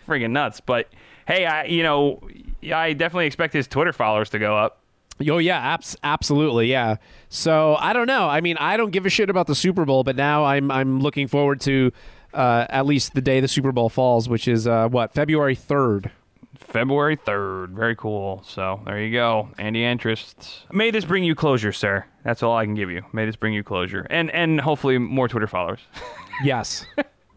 friggin' 0.06 0.30
nuts. 0.30 0.60
But 0.60 0.88
hey, 1.26 1.46
I 1.46 1.64
you 1.64 1.82
know 1.82 2.20
I 2.72 2.92
definitely 2.92 3.26
expect 3.26 3.52
his 3.52 3.66
Twitter 3.66 3.92
followers 3.92 4.30
to 4.30 4.38
go 4.38 4.56
up. 4.56 4.80
Oh 5.28 5.38
yeah, 5.38 5.58
abs- 5.58 5.96
absolutely, 6.02 6.70
yeah. 6.70 6.96
So 7.30 7.76
I 7.76 7.92
don't 7.92 8.06
know. 8.06 8.28
I 8.28 8.40
mean, 8.42 8.56
I 8.58 8.76
don't 8.76 8.90
give 8.90 9.06
a 9.06 9.10
shit 9.10 9.30
about 9.30 9.46
the 9.46 9.54
Super 9.54 9.84
Bowl, 9.84 10.04
but 10.04 10.16
now 10.16 10.44
I'm 10.44 10.70
I'm 10.70 11.00
looking 11.00 11.26
forward 11.26 11.60
to 11.62 11.92
uh, 12.34 12.66
at 12.68 12.86
least 12.86 13.14
the 13.14 13.22
day 13.22 13.40
the 13.40 13.48
Super 13.48 13.72
Bowl 13.72 13.88
falls, 13.88 14.28
which 14.28 14.46
is 14.46 14.66
uh, 14.66 14.88
what 14.88 15.12
February 15.12 15.54
third. 15.54 16.10
February 16.58 17.16
3rd. 17.16 17.70
Very 17.70 17.96
cool. 17.96 18.42
So 18.46 18.80
there 18.84 19.00
you 19.00 19.12
go. 19.12 19.48
Andy 19.58 19.80
Andrist. 19.82 20.64
May 20.72 20.90
this 20.90 21.04
bring 21.04 21.24
you 21.24 21.34
closure, 21.34 21.72
sir. 21.72 22.04
That's 22.24 22.42
all 22.42 22.56
I 22.56 22.64
can 22.64 22.74
give 22.74 22.90
you. 22.90 23.02
May 23.12 23.26
this 23.26 23.36
bring 23.36 23.52
you 23.54 23.62
closure. 23.62 24.06
And 24.10 24.30
and 24.30 24.60
hopefully 24.60 24.98
more 24.98 25.28
Twitter 25.28 25.46
followers. 25.46 25.80
Yes. 26.44 26.84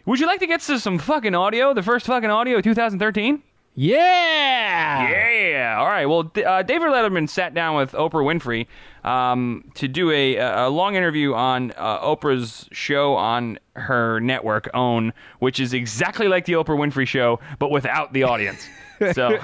Would 0.06 0.20
you 0.20 0.28
like 0.28 0.42
to 0.42 0.48
get 0.48 0.60
to 0.60 0.78
some 0.78 0.98
fucking 1.00 1.34
audio? 1.34 1.74
The 1.74 1.82
first 1.82 2.06
fucking 2.06 2.30
audio 2.30 2.58
of 2.58 2.64
2013? 2.66 3.42
yeah. 3.76 5.10
Yeah. 5.10 5.78
All 5.80 5.86
right. 5.88 6.06
Well, 6.06 6.30
uh, 6.46 6.64
David 6.64 6.90
Letterman 6.90 7.30
sat 7.30 7.54
down 7.54 7.78
with 7.78 7.94
Oprah 7.94 8.26
Winfrey 8.26 8.68
um, 9.10 9.72
to 9.76 9.88
do 9.88 10.12
a, 10.12 10.36
a 10.36 10.70
long 10.70 10.96
interview 10.96 11.34
on 11.34 11.72
uh, 11.78 12.00
Oprah's 12.02 12.68
show 12.74 13.16
on 13.16 13.58
her 13.76 14.20
network, 14.20 14.70
OWN, 14.74 15.14
which 15.40 15.60
is 15.62 15.74
exactly 15.74 16.28
like 16.28 16.44
the 16.44 16.54
Oprah 16.54 16.78
Winfrey 16.78 17.08
show, 17.08 17.40
but 17.58 17.72
without 17.72 18.12
the 18.12 18.24
audience. 18.24 18.68
so 19.14 19.38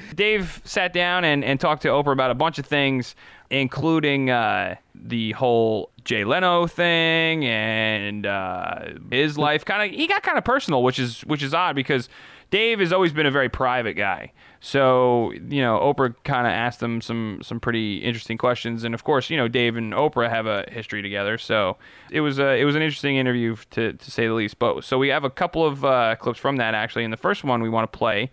Dave 0.14 0.60
sat 0.64 0.92
down 0.92 1.24
and, 1.24 1.44
and 1.44 1.60
talked 1.60 1.82
to 1.82 1.88
Oprah 1.88 2.12
about 2.12 2.30
a 2.30 2.34
bunch 2.34 2.58
of 2.58 2.66
things, 2.66 3.14
including 3.50 4.30
uh, 4.30 4.76
the 4.94 5.32
whole 5.32 5.90
Jay 6.04 6.24
Leno 6.24 6.66
thing 6.66 7.44
and 7.44 8.26
uh, 8.26 8.84
his 9.10 9.36
life. 9.36 9.64
Kind 9.64 9.90
of, 9.92 9.98
he 9.98 10.06
got 10.06 10.22
kind 10.22 10.38
of 10.38 10.44
personal, 10.44 10.82
which 10.82 10.98
is 10.98 11.20
which 11.22 11.42
is 11.42 11.54
odd 11.54 11.74
because 11.74 12.08
Dave 12.50 12.80
has 12.80 12.92
always 12.92 13.12
been 13.12 13.26
a 13.26 13.30
very 13.30 13.48
private 13.48 13.94
guy. 13.94 14.32
So 14.60 15.32
you 15.32 15.62
know, 15.62 15.78
Oprah 15.78 16.14
kind 16.24 16.46
of 16.46 16.52
asked 16.52 16.82
him 16.82 17.00
some 17.00 17.40
some 17.42 17.60
pretty 17.60 17.98
interesting 17.98 18.36
questions, 18.36 18.84
and 18.84 18.94
of 18.94 19.04
course, 19.04 19.30
you 19.30 19.36
know, 19.36 19.48
Dave 19.48 19.76
and 19.76 19.92
Oprah 19.92 20.28
have 20.28 20.46
a 20.46 20.66
history 20.70 21.00
together. 21.00 21.38
So 21.38 21.78
it 22.10 22.20
was 22.20 22.38
a 22.38 22.56
it 22.56 22.64
was 22.64 22.76
an 22.76 22.82
interesting 22.82 23.16
interview 23.16 23.56
to 23.70 23.94
to 23.94 24.10
say 24.10 24.26
the 24.26 24.34
least. 24.34 24.58
But 24.58 24.84
so 24.84 24.98
we 24.98 25.08
have 25.08 25.24
a 25.24 25.30
couple 25.30 25.64
of 25.64 25.84
uh, 25.84 26.16
clips 26.16 26.38
from 26.38 26.56
that 26.56 26.74
actually, 26.74 27.04
and 27.04 27.12
the 27.12 27.18
first 27.18 27.42
one 27.42 27.62
we 27.62 27.70
want 27.70 27.90
to 27.90 27.98
play 27.98 28.30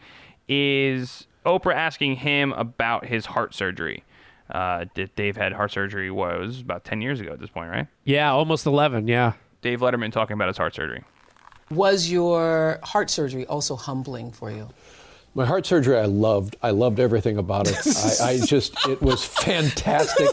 is 0.47 1.27
Oprah 1.45 1.75
asking 1.75 2.17
him 2.17 2.53
about 2.53 3.05
his 3.05 3.25
heart 3.25 3.53
surgery. 3.53 4.03
Uh, 4.49 4.85
that 4.95 5.13
Dave 5.17 5.35
had 5.35 5.51
heart 5.51 5.71
surgery 5.73 6.09
was 6.09 6.61
about 6.61 6.85
ten 6.85 7.01
years 7.01 7.19
ago 7.19 7.33
at 7.33 7.39
this 7.39 7.49
point, 7.49 7.69
right? 7.69 7.87
Yeah, 8.05 8.31
almost 8.31 8.65
eleven. 8.65 9.07
Yeah. 9.07 9.33
Dave 9.61 9.81
Letterman 9.81 10.11
talking 10.11 10.35
about 10.35 10.47
his 10.47 10.57
heart 10.57 10.73
surgery. 10.73 11.03
Was 11.69 12.09
your 12.09 12.79
heart 12.81 13.09
surgery 13.09 13.45
also 13.47 13.75
humbling 13.75 14.31
for 14.31 14.49
you? 14.49 14.69
My 15.35 15.45
heart 15.45 15.65
surgery, 15.65 15.97
I 15.97 16.05
loved. 16.05 16.55
I 16.63 16.71
loved 16.71 16.99
everything 16.99 17.37
about 17.37 17.67
it. 17.67 17.75
I, 18.21 18.29
I 18.29 18.39
just, 18.39 18.73
it 18.87 19.01
was 19.01 19.23
fantastic. 19.23 20.29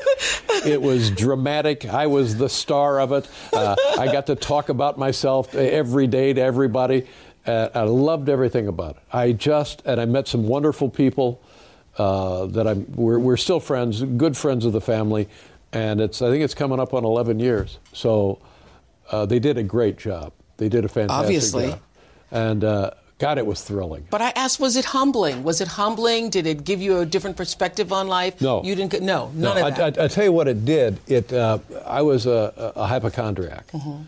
It 0.64 0.80
was 0.80 1.10
dramatic. 1.10 1.84
I 1.84 2.06
was 2.06 2.36
the 2.36 2.48
star 2.48 3.00
of 3.00 3.12
it. 3.12 3.28
Uh, 3.52 3.76
I 3.98 4.06
got 4.06 4.26
to 4.26 4.34
talk 4.34 4.70
about 4.70 4.96
myself 4.96 5.54
every 5.54 6.06
day 6.06 6.32
to 6.32 6.40
everybody. 6.40 7.06
Uh, 7.46 7.68
I 7.74 7.82
loved 7.82 8.28
everything 8.28 8.68
about 8.68 8.96
it. 8.96 9.02
I 9.12 9.32
just, 9.32 9.82
and 9.84 10.00
I 10.00 10.04
met 10.06 10.26
some 10.28 10.46
wonderful 10.46 10.88
people 10.88 11.40
uh, 11.98 12.46
that 12.46 12.66
I'm. 12.66 12.86
We're, 12.94 13.18
we're 13.18 13.36
still 13.36 13.60
friends, 13.60 14.02
good 14.02 14.36
friends 14.36 14.64
of 14.64 14.72
the 14.72 14.80
family, 14.80 15.28
and 15.72 16.00
it's. 16.00 16.22
I 16.22 16.30
think 16.30 16.42
it's 16.42 16.54
coming 16.54 16.80
up 16.80 16.94
on 16.94 17.04
11 17.04 17.38
years. 17.40 17.78
So 17.92 18.38
uh, 19.10 19.26
they 19.26 19.38
did 19.38 19.58
a 19.58 19.62
great 19.62 19.98
job. 19.98 20.32
They 20.56 20.68
did 20.68 20.84
a 20.84 20.88
fantastic 20.88 21.24
Obviously. 21.24 21.66
job, 21.68 21.80
and 22.30 22.64
uh, 22.64 22.90
God, 23.18 23.38
it 23.38 23.46
was 23.46 23.62
thrilling. 23.62 24.06
But 24.10 24.22
I 24.22 24.30
asked, 24.30 24.58
was 24.58 24.76
it 24.76 24.86
humbling? 24.86 25.42
Was 25.44 25.60
it 25.60 25.68
humbling? 25.68 26.30
Did 26.30 26.46
it 26.46 26.64
give 26.64 26.80
you 26.80 26.98
a 27.00 27.06
different 27.06 27.36
perspective 27.36 27.92
on 27.92 28.08
life? 28.08 28.40
No. 28.40 28.62
You 28.64 28.74
didn't. 28.74 29.02
No, 29.02 29.30
none 29.34 29.56
No, 29.56 29.66
of 29.68 29.76
that. 29.76 29.98
I, 29.98 30.02
I, 30.02 30.04
I 30.06 30.08
tell 30.08 30.24
you 30.24 30.32
what 30.32 30.48
it 30.48 30.64
did. 30.64 30.98
It 31.06 31.32
uh, 31.32 31.58
I 31.84 32.02
was 32.02 32.26
a, 32.26 32.72
a 32.74 32.86
hypochondriac, 32.86 33.66
Mm-hmm. 33.68 34.02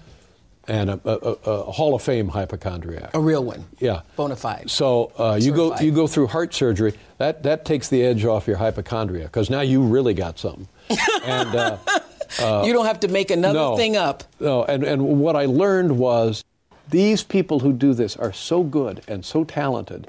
And 0.69 0.91
a, 0.91 1.01
a, 1.05 1.33
a, 1.51 1.73
Hall 1.73 1.95
of 1.95 2.03
Fame 2.03 2.29
hypochondriac. 2.29 3.11
a 3.15 3.21
real 3.21 3.45
one. 3.45 3.65
yeah, 3.79 4.03
Bona 4.17 4.37
fide. 4.37 4.71
So 4.71 5.13
uh, 5.19 5.39
you 5.41 5.53
go 5.53 5.77
you 5.79 5.93
go 5.93 6.07
through 6.07 6.29
heart 6.29 6.55
surgery. 6.55 6.95
That 7.19 7.43
that 7.45 7.65
takes 7.65 7.89
the 7.89 8.03
edge 8.03 8.25
off 8.25 8.47
your 8.47 8.57
hypochondria 8.57 9.25
because 9.25 9.51
now 9.51 9.61
you 9.61 9.83
really 9.83 10.15
got 10.15 10.39
something. 10.39 10.69
and 11.25 11.55
uh, 11.55 12.63
you 12.65 12.73
don't 12.73 12.87
have 12.87 13.01
to 13.01 13.09
make 13.09 13.31
another 13.31 13.59
no, 13.59 13.77
thing 13.77 13.97
up. 13.97 14.25
No, 14.41 14.65
and 14.65 14.83
and 14.85 15.21
what 15.21 15.37
I 15.37 15.47
learned 15.47 15.99
was 15.99 16.45
these 16.91 17.23
people 17.23 17.61
who 17.61 17.73
do 17.73 17.95
this 17.95 18.17
are 18.17 18.33
so 18.33 18.63
good 18.63 19.03
and 19.09 19.25
so 19.25 19.45
talented. 19.45 20.09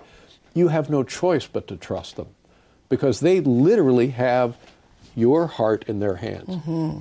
You 0.54 0.70
have 0.70 0.90
no 0.90 1.04
choice 1.04 1.46
but 1.46 1.68
to 1.68 1.78
trust 1.78 2.16
them. 2.16 2.28
because 2.90 3.20
they 3.20 3.42
literally 3.42 4.10
have 4.10 4.58
your 5.18 5.48
heart 5.48 5.84
in 5.88 6.00
their 6.00 6.16
hands. 6.16 6.50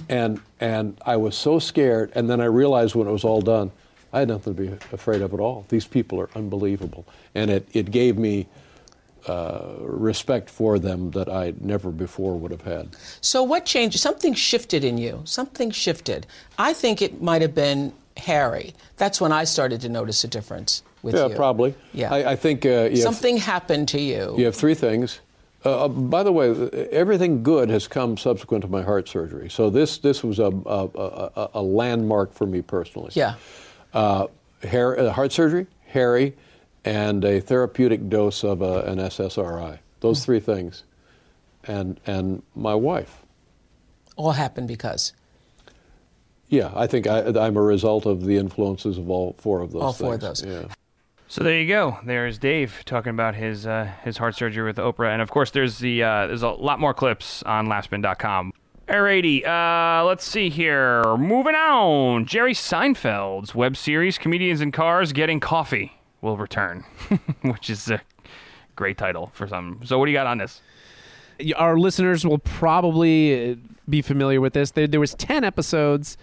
And 0.08 0.40
and 0.58 0.96
I 1.04 1.16
was 1.16 1.36
so 1.36 1.58
scared, 1.60 2.10
and 2.16 2.28
then 2.30 2.40
I 2.40 2.46
realized 2.46 2.94
when 2.96 3.06
it 3.06 3.12
was 3.12 3.24
all 3.24 3.42
done, 3.42 3.70
I 4.12 4.20
had 4.20 4.28
nothing 4.28 4.54
to 4.56 4.60
be 4.62 4.68
afraid 4.92 5.20
of 5.20 5.34
at 5.34 5.40
all. 5.40 5.66
These 5.68 5.86
people 5.86 6.18
are 6.20 6.30
unbelievable, 6.34 7.04
and 7.34 7.50
it 7.50 7.68
it 7.72 7.90
gave 7.92 8.16
me. 8.18 8.46
Uh, 9.28 9.74
respect 9.80 10.48
for 10.48 10.78
them 10.78 11.10
that 11.10 11.28
I 11.28 11.52
never 11.60 11.90
before 11.90 12.36
would 12.38 12.52
have 12.52 12.62
had. 12.62 12.94
So 13.20 13.42
what 13.42 13.66
changed? 13.66 13.98
Something 13.98 14.34
shifted 14.34 14.84
in 14.84 14.98
you. 14.98 15.22
Something 15.24 15.72
shifted. 15.72 16.28
I 16.58 16.72
think 16.72 17.02
it 17.02 17.20
might 17.20 17.42
have 17.42 17.52
been 17.52 17.92
Harry. 18.18 18.72
That's 18.98 19.20
when 19.20 19.32
I 19.32 19.42
started 19.42 19.80
to 19.80 19.88
notice 19.88 20.22
a 20.22 20.28
difference 20.28 20.84
with 21.02 21.16
Yeah, 21.16 21.26
you. 21.26 21.34
probably. 21.34 21.74
Yeah. 21.92 22.14
I, 22.14 22.32
I 22.32 22.36
think 22.36 22.64
uh, 22.64 22.68
you 22.68 22.90
have- 22.90 22.98
Something 23.00 23.36
happened 23.38 23.88
to 23.88 24.00
you. 24.00 24.36
You 24.38 24.44
have 24.44 24.54
three 24.54 24.74
things. 24.74 25.18
Uh, 25.66 25.86
uh, 25.86 25.88
by 25.88 26.22
the 26.22 26.30
way, 26.30 26.48
everything 26.92 27.42
good 27.42 27.68
has 27.70 27.88
come 27.88 28.16
subsequent 28.16 28.62
to 28.62 28.68
my 28.68 28.82
heart 28.82 29.08
surgery. 29.08 29.50
So 29.50 29.68
this 29.68 29.98
this 29.98 30.22
was 30.22 30.38
a 30.38 30.52
a, 30.64 30.84
a, 30.94 31.50
a 31.54 31.62
landmark 31.62 32.32
for 32.32 32.46
me 32.46 32.62
personally. 32.62 33.10
Yeah. 33.14 33.34
Uh, 33.92 34.28
hair, 34.62 34.98
uh, 34.98 35.10
heart 35.10 35.32
surgery, 35.32 35.66
Harry, 35.88 36.36
and 36.84 37.24
a 37.24 37.40
therapeutic 37.40 38.08
dose 38.08 38.44
of 38.44 38.62
a, 38.62 38.82
an 38.82 38.98
SSRI. 38.98 39.80
Those 40.00 40.24
three 40.24 40.38
things, 40.38 40.84
and 41.64 41.98
and 42.06 42.44
my 42.54 42.76
wife. 42.76 43.24
All 44.14 44.32
happened 44.32 44.68
because. 44.68 45.14
Yeah, 46.48 46.70
I 46.76 46.86
think 46.86 47.08
I, 47.08 47.24
I'm 47.26 47.56
a 47.56 47.62
result 47.62 48.06
of 48.06 48.24
the 48.24 48.36
influences 48.36 48.98
of 48.98 49.10
all 49.10 49.34
four 49.38 49.62
of 49.62 49.72
those. 49.72 49.82
All 49.82 49.92
four 49.92 50.14
of 50.14 50.20
those. 50.20 50.44
Yeah. 50.44 50.66
So 51.28 51.42
there 51.42 51.60
you 51.60 51.66
go. 51.66 51.98
There's 52.04 52.38
Dave 52.38 52.82
talking 52.84 53.10
about 53.10 53.34
his 53.34 53.66
uh, 53.66 53.90
his 54.04 54.16
heart 54.16 54.36
surgery 54.36 54.64
with 54.64 54.76
Oprah, 54.76 55.12
and 55.12 55.20
of 55.20 55.30
course, 55.30 55.50
there's 55.50 55.78
the 55.78 56.02
uh, 56.02 56.26
there's 56.28 56.42
a 56.42 56.50
lot 56.50 56.78
more 56.78 56.94
clips 56.94 57.42
on 57.42 57.66
Laughspin.com. 57.66 58.52
Alrighty, 58.86 59.44
uh, 59.44 60.04
let's 60.04 60.24
see 60.24 60.48
here. 60.48 61.02
Moving 61.16 61.56
on, 61.56 62.26
Jerry 62.26 62.54
Seinfeld's 62.54 63.54
web 63.56 63.76
series 63.76 64.18
"Comedians 64.18 64.60
in 64.60 64.70
Cars 64.70 65.12
Getting 65.12 65.40
Coffee" 65.40 65.98
will 66.20 66.36
return, 66.36 66.84
which 67.42 67.68
is 67.70 67.90
a 67.90 68.00
great 68.76 68.96
title 68.96 69.32
for 69.34 69.48
some. 69.48 69.80
So, 69.84 69.98
what 69.98 70.06
do 70.06 70.12
you 70.12 70.16
got 70.16 70.28
on 70.28 70.38
this? 70.38 70.62
our 71.56 71.78
listeners 71.78 72.24
will 72.24 72.38
probably 72.38 73.50
uh, 73.50 73.54
be 73.88 74.00
familiar 74.00 74.40
with 74.40 74.54
this. 74.54 74.70
There, 74.70 74.86
there 74.86 75.00
was 75.00 75.14
ten 75.14 75.42
episodes 75.42 76.16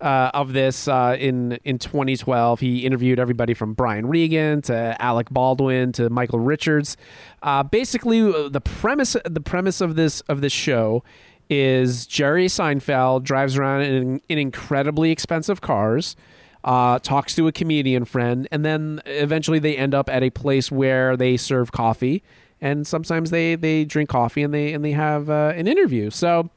uh, 0.00 0.30
of 0.34 0.52
this 0.52 0.88
uh, 0.88 1.16
in 1.18 1.58
in 1.64 1.78
2012. 1.78 2.60
He 2.60 2.86
interviewed 2.86 3.18
everybody 3.18 3.54
from 3.54 3.74
Brian 3.74 4.06
Regan 4.06 4.62
to 4.62 4.96
Alec 5.00 5.30
Baldwin 5.30 5.92
to 5.92 6.10
Michael 6.10 6.40
Richards. 6.40 6.96
Uh, 7.42 7.62
basically, 7.62 8.20
uh, 8.20 8.48
the 8.48 8.60
premise 8.60 9.16
the 9.24 9.40
premise 9.40 9.80
of 9.80 9.96
this 9.96 10.20
of 10.22 10.40
this 10.40 10.52
show 10.52 11.02
is 11.48 12.06
Jerry 12.06 12.46
Seinfeld 12.46 13.24
drives 13.24 13.56
around 13.56 13.82
in, 13.82 14.20
in 14.28 14.38
incredibly 14.38 15.10
expensive 15.10 15.60
cars. 15.60 16.16
Uh, 16.62 16.98
talks 16.98 17.34
to 17.34 17.48
a 17.48 17.52
comedian 17.52 18.04
friend, 18.04 18.46
and 18.52 18.66
then 18.66 19.00
eventually 19.06 19.58
they 19.58 19.78
end 19.78 19.94
up 19.94 20.10
at 20.10 20.22
a 20.22 20.28
place 20.28 20.70
where 20.70 21.16
they 21.16 21.38
serve 21.38 21.72
coffee 21.72 22.22
and 22.60 22.86
sometimes 22.86 23.30
they 23.30 23.54
they 23.54 23.84
drink 23.84 24.08
coffee 24.08 24.42
and 24.42 24.52
they 24.52 24.72
and 24.72 24.84
they 24.84 24.92
have 24.92 25.30
uh, 25.30 25.52
an 25.56 25.66
interview. 25.66 26.10
So 26.10 26.50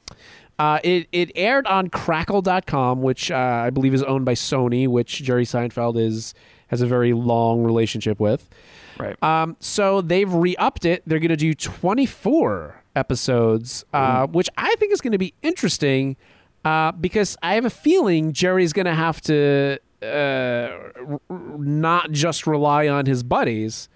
uh, 0.64 0.80
it 0.82 1.08
it 1.12 1.30
aired 1.36 1.68
on 1.68 1.90
Crackle.com, 1.90 3.02
which 3.02 3.30
uh, 3.30 3.36
I 3.36 3.70
believe 3.70 3.94
is 3.94 4.02
owned 4.04 4.24
by 4.24 4.34
Sony, 4.34 4.88
which 4.88 5.22
Jerry 5.22 5.44
Seinfeld 5.46 5.98
is 6.00 6.34
has 6.68 6.82
a 6.82 6.88
very 6.88 7.12
long 7.12 7.64
relationship 7.64 8.18
with. 8.18 8.50
Right. 8.98 9.22
Um, 9.22 9.58
so 9.60 10.00
they've 10.02 10.32
re-upped 10.32 10.86
it. 10.86 11.04
They're 11.06 11.20
going 11.20 11.30
to 11.30 11.36
do 11.36 11.54
24 11.54 12.82
episodes, 12.96 13.84
uh, 13.94 14.28
which 14.28 14.50
I 14.58 14.74
think 14.76 14.94
is 14.94 15.02
going 15.02 15.12
to 15.12 15.18
be 15.18 15.34
interesting 15.42 16.16
uh, 16.64 16.94
because 16.94 17.36
I 17.44 17.56
have 17.56 17.66
a 17.66 17.70
feeling 17.70 18.32
Jerry's 18.32 18.72
going 18.72 18.86
to 18.86 18.94
have 18.96 19.20
to 19.22 19.80
uh, 20.02 20.06
r- 20.08 21.20
not 21.30 22.12
just 22.12 22.48
rely 22.48 22.88
on 22.88 23.06
his 23.06 23.24
buddies. 23.24 23.90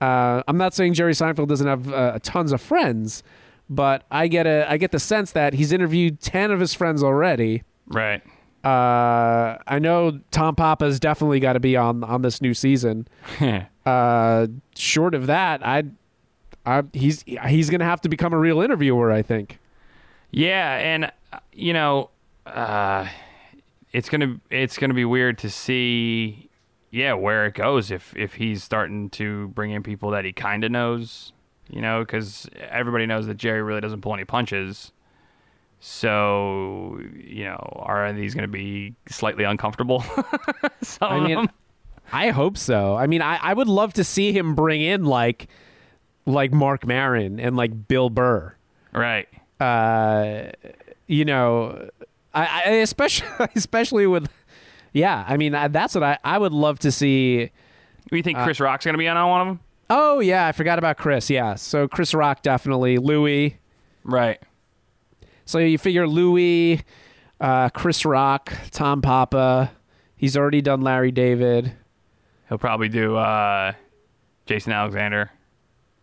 Uh, 0.00 0.42
I'm 0.46 0.58
not 0.58 0.74
saying 0.74 0.94
Jerry 0.94 1.12
Seinfeld 1.12 1.48
doesn't 1.48 1.66
have 1.66 1.92
uh, 1.92 2.18
tons 2.22 2.52
of 2.52 2.60
friends, 2.60 3.22
but 3.68 4.04
I 4.10 4.28
get 4.28 4.46
a 4.46 4.70
I 4.70 4.76
get 4.76 4.90
the 4.92 4.98
sense 4.98 5.32
that 5.32 5.54
he's 5.54 5.72
interviewed 5.72 6.20
10 6.20 6.50
of 6.50 6.60
his 6.60 6.74
friends 6.74 7.02
already. 7.02 7.62
right. 7.86 8.22
Uh, 8.64 9.58
I 9.66 9.78
know 9.78 10.20
Tom 10.30 10.56
Papa's 10.56 10.98
definitely 10.98 11.38
got 11.38 11.52
to 11.52 11.60
be 11.60 11.76
on 11.76 12.02
on 12.02 12.22
this 12.22 12.40
new 12.40 12.54
season. 12.54 13.06
Uh, 13.84 14.46
short 14.74 15.14
of 15.14 15.26
that, 15.26 15.60
I, 15.62 15.82
I 16.64 16.84
he's 16.94 17.22
he's 17.46 17.68
gonna 17.68 17.84
have 17.84 18.00
to 18.00 18.08
become 18.08 18.32
a 18.32 18.38
real 18.38 18.62
interviewer. 18.62 19.12
I 19.12 19.20
think. 19.20 19.58
Yeah, 20.30 20.76
and 20.76 21.12
uh, 21.34 21.40
you 21.52 21.74
know, 21.74 22.08
uh, 22.46 23.06
it's 23.92 24.08
gonna 24.08 24.40
it's 24.48 24.78
gonna 24.78 24.94
be 24.94 25.04
weird 25.04 25.36
to 25.40 25.50
see, 25.50 26.48
yeah, 26.90 27.12
where 27.12 27.44
it 27.44 27.52
goes 27.52 27.90
if 27.90 28.16
if 28.16 28.36
he's 28.36 28.64
starting 28.64 29.10
to 29.10 29.48
bring 29.48 29.70
in 29.70 29.82
people 29.82 30.08
that 30.12 30.24
he 30.24 30.32
kind 30.32 30.64
of 30.64 30.70
knows, 30.72 31.33
you 31.68 31.80
know, 31.80 32.00
because 32.00 32.48
everybody 32.70 33.06
knows 33.06 33.26
that 33.26 33.36
Jerry 33.36 33.62
really 33.62 33.80
doesn't 33.80 34.00
pull 34.02 34.14
any 34.14 34.24
punches. 34.24 34.92
So 35.80 36.98
you 37.14 37.44
know, 37.44 37.56
are 37.76 38.10
these 38.12 38.34
gonna 38.34 38.48
be 38.48 38.94
slightly 39.08 39.44
uncomfortable? 39.44 40.02
Some 40.82 41.12
I 41.12 41.20
mean? 41.20 41.50
I 42.12 42.30
hope 42.30 42.56
so. 42.56 42.96
I 42.96 43.06
mean, 43.06 43.22
I, 43.22 43.38
I 43.42 43.54
would 43.54 43.68
love 43.68 43.92
to 43.94 44.04
see 44.04 44.32
him 44.32 44.54
bring 44.54 44.80
in 44.80 45.04
like 45.04 45.48
like 46.26 46.52
Marc 46.52 46.86
Maron 46.86 47.38
and 47.38 47.56
like 47.56 47.86
Bill 47.88 48.08
Burr. 48.08 48.54
right? 48.92 49.28
Uh, 49.60 50.50
you 51.06 51.24
know, 51.24 51.88
I, 52.32 52.62
I 52.66 52.70
especially 52.76 53.28
especially 53.54 54.06
with. 54.06 54.28
Yeah, 54.94 55.24
I 55.28 55.36
mean 55.36 55.54
I- 55.54 55.68
that's 55.68 55.94
what 55.94 56.04
I, 56.04 56.18
I 56.24 56.38
would 56.38 56.52
love 56.52 56.78
to 56.80 56.92
see. 56.92 57.50
You 58.10 58.22
think 58.22 58.38
Chris 58.38 58.60
Rock's 58.60 58.86
gonna 58.86 58.96
be 58.96 59.08
on 59.08 59.28
one 59.28 59.40
of 59.40 59.46
them? 59.48 59.60
Oh 59.90 60.20
yeah, 60.20 60.46
I 60.46 60.52
forgot 60.52 60.78
about 60.78 60.96
Chris. 60.96 61.28
Yeah, 61.30 61.54
so 61.56 61.86
Chris 61.88 62.14
Rock 62.14 62.42
definitely 62.42 62.98
Louis. 62.98 63.58
Right. 64.04 64.40
So 65.44 65.58
you 65.58 65.76
figure 65.78 66.06
Louis, 66.08 66.82
uh, 67.40 67.68
Chris 67.70 68.04
Rock, 68.04 68.52
Tom 68.70 69.02
Papa. 69.02 69.72
He's 70.16 70.36
already 70.36 70.62
done 70.62 70.80
Larry 70.80 71.10
David. 71.12 71.72
He'll 72.48 72.58
probably 72.58 72.88
do 72.88 73.16
uh, 73.16 73.72
Jason 74.46 74.72
Alexander. 74.72 75.30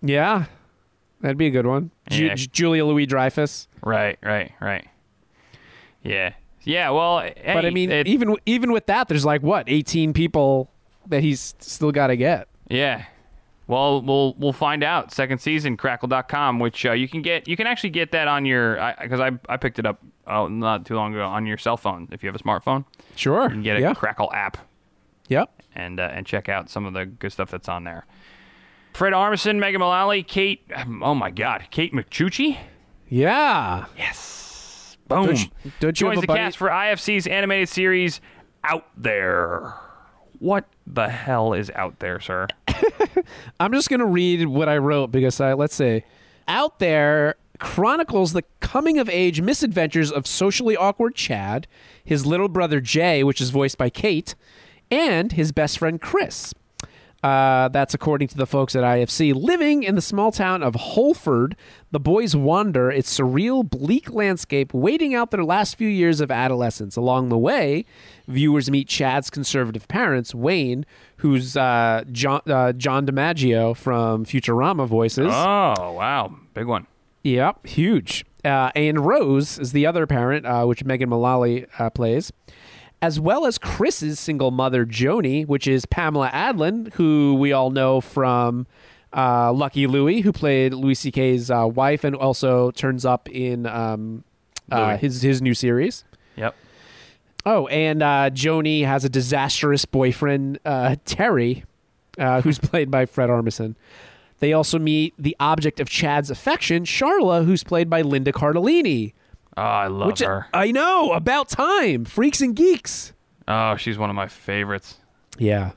Yeah, 0.02 0.46
that'd 1.22 1.38
be 1.38 1.48
a 1.48 1.52
good 1.52 1.66
one. 1.66 1.92
Yeah. 2.12 2.36
Ju- 2.36 2.48
Julia 2.48 2.86
Louis 2.86 3.06
Dreyfus. 3.08 3.68
Right, 3.84 4.18
right, 4.24 4.52
right. 4.60 4.88
Yeah, 6.04 6.34
yeah. 6.64 6.90
Well, 6.92 7.20
hey, 7.22 7.52
But 7.54 7.66
I 7.66 7.70
mean, 7.72 7.92
it- 7.92 8.08
even 8.08 8.36
even 8.46 8.72
with 8.72 8.86
that, 8.88 9.08
there's 9.08 9.26
like 9.26 9.42
what 9.42 9.66
18 9.68 10.14
people 10.14 10.70
that 11.08 11.22
he's 11.22 11.56
still 11.60 11.92
got 11.92 12.08
to 12.08 12.16
get. 12.16 12.48
yeah. 12.70 13.06
Well, 13.72 14.02
we'll 14.02 14.34
we'll 14.38 14.52
find 14.52 14.84
out. 14.84 15.14
Second 15.14 15.38
season, 15.40 15.78
Crackle.com, 15.78 16.60
which 16.60 16.86
uh, 16.86 16.92
you 16.92 17.08
can 17.08 17.22
get. 17.22 17.48
You 17.48 17.56
can 17.56 17.68
actually 17.68 17.92
get 17.92 18.12
that 18.12 18.28
on 18.28 18.46
your 18.46 18.76
because 19.02 19.22
I, 19.22 19.32
I 19.48 19.56
picked 19.56 19.80
it 19.80 19.86
up 19.86 20.04
oh, 20.28 20.48
not 20.50 20.86
too 20.86 20.96
long 20.96 21.14
ago 21.14 21.24
on 21.26 21.46
your 21.46 21.58
cell 21.58 21.78
phone. 21.78 22.10
If 22.12 22.22
you 22.22 22.28
have 22.28 22.36
a 22.36 22.44
smartphone, 22.44 22.84
Sure. 23.16 23.44
you 23.44 23.50
can 23.50 23.64
get 23.64 23.78
a 23.78 23.80
yeah. 23.80 23.94
Crackle 23.94 24.30
app 24.34 24.58
Yep. 25.30 25.64
and 25.74 26.02
uh, 26.02 26.10
and 26.12 26.26
check 26.26 26.50
out 26.50 26.70
some 26.70 26.86
of 26.86 26.92
the 26.94 27.06
good 27.06 27.32
stuff 27.32 27.50
that's 27.50 27.70
on 27.70 27.86
there. 27.86 28.06
Fred 28.92 29.14
Armisen, 29.14 29.58
Megan 29.58 29.80
Mullally, 29.80 30.22
Kate. 30.22 30.70
Oh 31.02 31.16
my 31.16 31.32
God, 31.32 31.64
Kate 31.72 31.94
Micucci. 31.94 32.58
Yeah. 33.08 33.86
Yes. 33.98 34.98
Boom. 35.08 35.28
Don't 35.28 35.40
you- 35.40 35.72
don't 35.80 36.02
you 36.02 36.08
have 36.08 36.16
Joins 36.16 36.18
a 36.18 36.22
the 36.22 36.28
buddy- 36.28 36.40
cast 36.40 36.58
for 36.58 36.68
IFC's 36.68 37.26
animated 37.26 37.70
series 37.70 38.20
Out 38.66 38.86
There. 38.98 39.74
What 40.40 40.66
the 40.92 41.10
hell 41.10 41.54
is 41.54 41.72
out 41.76 42.00
there, 42.00 42.20
sir? 42.20 42.48
I'm 43.60 43.72
just 43.72 43.90
gonna 43.90 44.06
read 44.06 44.46
what 44.48 44.70
I 44.70 44.78
wrote 44.78 45.12
because 45.12 45.40
I 45.40 45.54
let's 45.54 45.76
say, 45.76 46.04
out 46.48 46.80
there 46.80 47.36
chronicles 47.60 48.34
the 48.34 48.44
coming 48.60 48.98
of 48.98 49.08
age 49.08 49.40
misadventures 49.40 50.12
of 50.12 50.26
socially 50.28 50.76
awkward 50.76 51.16
Chad, 51.16 51.68
his 52.04 52.26
little 52.26 52.50
brother 52.50 52.82
Jay, 52.82 53.24
which 53.24 53.40
is 53.40 53.52
voiced 53.52 53.78
by 53.78 53.90
Kate, 53.90 54.36
and 54.90 55.32
his 55.32 55.52
best 55.52 55.78
friend 55.80 56.02
Chris. 56.02 56.54
Uh, 57.24 57.68
that's 57.68 57.94
according 57.94 58.28
to 58.30 58.36
the 58.36 58.48
folks 58.48 58.76
at 58.76 58.84
IFC. 58.84 59.34
Living 59.36 59.84
in 59.84 59.94
the 59.94 60.02
small 60.02 60.32
town 60.32 60.64
of 60.64 60.74
Holford, 60.74 61.56
the 61.92 62.00
boys 62.00 62.36
wander 62.36 62.90
its 62.90 63.16
surreal, 63.16 63.68
bleak 63.70 64.12
landscape, 64.12 64.74
waiting 64.74 65.14
out 65.14 65.30
their 65.30 65.44
last 65.44 65.76
few 65.78 65.88
years 65.88 66.20
of 66.20 66.32
adolescence. 66.32 66.96
Along 66.96 67.30
the 67.30 67.38
way, 67.38 67.86
viewers 68.28 68.72
meet 68.72 68.88
Chad's 68.88 69.30
conservative 69.30 69.88
parents, 69.88 70.34
Wayne, 70.34 70.84
who's 71.18 71.56
uh, 71.56 72.04
John, 72.12 72.42
uh, 72.48 72.74
John 72.74 73.06
DiMaggio 73.06 73.76
from 73.78 74.26
Futurama 74.26 74.88
voices. 74.88 75.32
Oh, 75.32 75.92
wow. 75.94 76.36
Big 76.56 76.66
one. 76.66 76.88
Yep, 77.24 77.68
huge. 77.68 78.26
Uh, 78.44 78.72
and 78.76 79.06
Rose 79.06 79.60
is 79.60 79.72
the 79.74 79.86
other 79.86 80.08
parent, 80.08 80.48
uh, 80.48 80.66
which 80.66 80.84
Megan 80.84 81.10
Mullally 81.10 81.68
uh, 81.78 81.92
plays, 81.92 82.34
as 83.02 83.20
well 83.20 83.46
as 83.46 83.58
Chris's 83.58 84.20
single 84.20 84.52
mother, 84.52 84.86
Joni, 84.86 85.46
which 85.46 85.68
is 85.68 85.86
Pamela 85.86 86.30
Adlon, 86.30 86.94
who 86.94 87.36
we 87.40 87.52
all 87.52 87.72
know 87.72 88.00
from 88.00 88.68
uh, 89.16 89.52
Lucky 89.52 89.88
Louie, 89.88 90.22
who 90.22 90.32
played 90.32 90.74
Louis 90.74 90.96
C.K.'s 90.96 91.50
uh, 91.50 91.68
wife, 91.68 92.04
and 92.04 92.16
also 92.16 92.72
turns 92.72 93.06
up 93.06 93.28
in 93.30 93.66
um, 93.66 94.24
uh, 94.72 94.98
his 94.98 95.22
his 95.22 95.42
new 95.42 95.54
series. 95.54 96.04
Yep. 96.36 96.56
Oh, 97.46 97.68
and 97.68 98.04
uh, 98.04 98.30
Joni 98.32 98.86
has 98.86 99.04
a 99.04 99.10
disastrous 99.10 99.86
boyfriend, 99.86 100.60
uh, 100.64 100.96
Terry, 101.06 101.66
uh, 102.18 102.42
who's 102.44 102.60
played 102.60 102.92
by 102.92 103.06
Fred 103.06 103.30
Armisen. 103.30 103.76
They 104.40 104.54
also 104.54 104.80
meet 104.80 105.14
the 105.20 105.36
object 105.40 105.80
of 105.80 105.88
Chad's 105.90 106.32
affection, 106.32 106.84
Charla, 106.84 107.46
who's 107.46 107.64
played 107.64 107.90
by 107.90 108.02
Linda 108.02 108.32
Cardellini. 108.32 109.14
Oh, 109.58 109.62
I 109.62 109.88
love 109.88 110.08
Which 110.08 110.20
her. 110.20 110.48
I 110.54 110.72
know 110.72 111.12
about 111.12 111.50
time, 111.50 112.06
freaks 112.06 112.40
and 112.42 112.56
geeks. 112.56 113.14
Oh, 113.48 113.76
she's 113.76 113.98
one 113.98 114.10
of 114.10 114.16
my 114.16 114.28
favorites. 114.28 114.98
Yeah, 115.38 115.72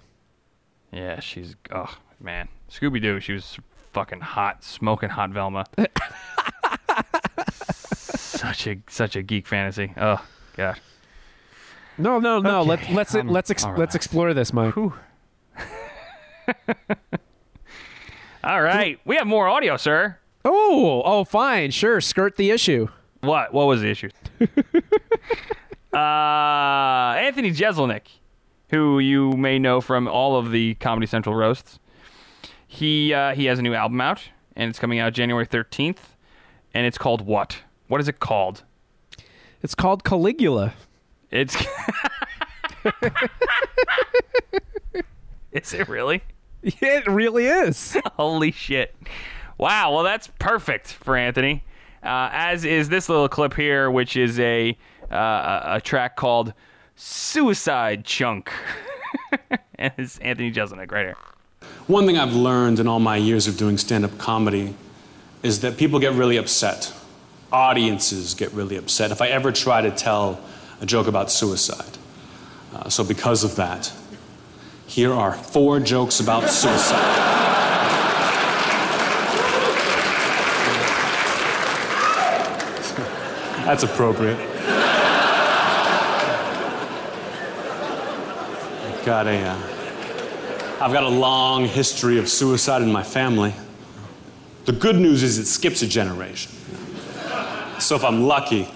Yeah, 0.93 1.21
she's 1.21 1.57
oh 1.73 1.97
man, 2.21 2.49
Scooby 2.71 3.01
Doo. 3.03 3.19
She 3.21 3.33
was 3.33 3.59
fucking 3.93 4.21
hot, 4.21 4.63
smoking 4.65 5.09
hot 5.11 5.31
Velma. 5.31 5.65
such 7.53 8.67
a 8.67 8.77
such 8.89 9.17
a 9.17 9.23
geek 9.23 9.47
fantasy. 9.47 9.93
Oh 9.97 10.25
god. 10.57 10.79
no, 11.99 12.19
no, 12.21 12.39
no. 12.41 12.61
Okay, 12.61 12.69
Let, 12.69 12.91
let's 12.91 13.15
I'm- 13.15 13.29
let's 13.29 13.51
ex- 13.51 13.65
all 13.65 13.75
let's 13.77 13.95
explore 13.95 14.35
this, 14.35 14.53
Mike. 14.53 14.75
All 18.45 18.61
right, 18.61 19.01
we 19.07 19.17
have 19.17 19.27
more 19.27 19.49
audio, 19.49 19.79
sir. 19.79 20.19
Oh, 20.45 21.01
oh, 21.05 21.25
fine, 21.25 21.71
sure. 21.71 22.03
Skirt 22.03 22.37
the 22.37 22.51
issue. 22.51 22.89
What? 23.25 23.53
What 23.53 23.67
was 23.67 23.81
the 23.81 23.91
issue? 23.91 24.11
uh, 25.93 25.97
Anthony 27.17 27.51
Jeselnik, 27.51 28.09
who 28.71 28.99
you 28.99 29.33
may 29.33 29.59
know 29.59 29.81
from 29.81 30.09
all 30.09 30.37
of 30.37 30.51
the 30.51 30.75
Comedy 30.75 31.07
Central 31.07 31.35
roasts. 31.35 31.79
He 32.67 33.15
uh, 33.15 33.35
he 33.35 33.47
has 33.47 33.59
a 33.59 33.63
new 33.63 33.75
album 33.75 34.01
out, 34.01 34.23
and 34.57 34.69
it's 34.69 34.79
coming 34.79 34.99
out 34.99 35.13
January 35.13 35.47
thirteenth, 35.47 36.15
and 36.73 36.87
it's 36.87 36.99
called 36.99 37.23
what? 37.23 37.59
What 37.89 38.01
is 38.01 38.09
it 38.09 38.21
called? 38.21 38.65
It's 39.63 39.75
called 39.75 40.05
Caligula. 40.05 40.75
It's. 41.31 41.57
is 45.53 45.73
it 45.73 45.89
really? 45.89 46.23
It 46.63 47.07
really 47.07 47.47
is. 47.47 47.97
Holy 48.17 48.51
shit. 48.51 48.95
Wow, 49.59 49.95
well, 49.95 50.03
that's 50.03 50.29
perfect 50.39 50.89
for 50.89 51.17
Anthony. 51.17 51.63
Uh, 52.05 52.29
as 52.33 52.67
is 52.67 52.91
this 52.91 53.09
little 53.09 53.29
clip 53.29 53.55
here, 53.55 53.91
which 53.91 54.15
is 54.15 54.39
a, 54.39 54.77
uh, 55.11 55.63
a, 55.65 55.81
track 55.83 56.17
called 56.17 56.53
Suicide 56.97 58.05
Chunk. 58.05 58.53
and 59.79 59.91
it's 59.97 60.19
Anthony 60.19 60.53
Jeselnik 60.53 60.93
right 60.93 61.07
here. 61.07 61.17
One 61.87 62.05
thing 62.05 62.19
I've 62.19 62.35
learned 62.35 62.79
in 62.79 62.89
all 62.89 63.01
my 63.01 63.17
years 63.17 63.47
of 63.47 63.57
doing 63.57 63.79
stand 63.79 64.05
up 64.05 64.19
comedy 64.19 64.75
is 65.43 65.61
that 65.61 65.79
people 65.79 65.99
get 65.99 66.13
really 66.13 66.37
upset. 66.37 66.93
Audiences 67.51 68.35
get 68.35 68.53
really 68.53 68.77
upset 68.77 69.11
if 69.11 69.23
I 69.23 69.29
ever 69.29 69.51
try 69.51 69.81
to 69.81 69.91
tell 69.91 70.41
a 70.83 70.87
joke 70.87 71.07
about 71.07 71.31
suicide. 71.31 71.97
Uh, 72.75 72.91
so, 72.91 73.03
because 73.03 73.45
of 73.45 73.57
that, 73.57 73.93
here 74.87 75.13
are 75.13 75.33
four 75.33 75.81
jokes 75.81 76.21
about 76.21 76.51
suicide. 76.51 77.51
That's 83.65 83.83
appropriate. 83.83 84.39
I've 88.81 89.03
got 89.07 89.27
a. 89.27 89.41
Uh, 89.41 89.71
I've 90.83 90.93
got 90.93 91.05
a 91.05 91.09
long 91.09 91.65
history 91.65 92.19
of 92.19 92.29
suicide 92.29 92.83
in 92.83 92.93
my 92.93 93.03
family. 93.03 93.55
The 94.67 94.73
good 94.73 94.97
news 94.97 95.23
is 95.23 95.39
it 95.39 95.47
skips 95.47 95.81
a 95.81 95.87
generation. 95.87 96.53
So 97.79 97.97
if 97.97 98.05
I'm 98.05 98.25
lucky, 98.25 98.69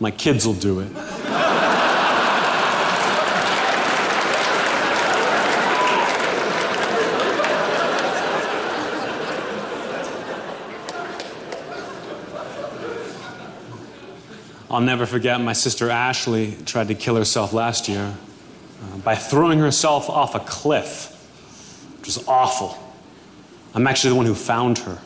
my 0.00 0.10
kids 0.10 0.44
will 0.44 0.54
do 0.54 0.80
it. 0.80 0.90
I'll 14.70 14.82
never 14.82 15.06
forget 15.06 15.40
my 15.40 15.54
sister 15.54 15.88
Ashley 15.88 16.54
tried 16.66 16.88
to 16.88 16.94
kill 16.94 17.16
herself 17.16 17.54
last 17.54 17.88
year 17.88 18.14
uh, 18.82 18.98
by 18.98 19.14
throwing 19.14 19.58
herself 19.58 20.10
off 20.10 20.34
a 20.34 20.40
cliff, 20.40 21.10
which 21.98 22.06
was 22.06 22.28
awful. 22.28 22.78
I'm 23.74 23.86
actually 23.86 24.10
the 24.10 24.16
one 24.16 24.26
who 24.26 24.34
found 24.34 24.78
her 24.78 24.98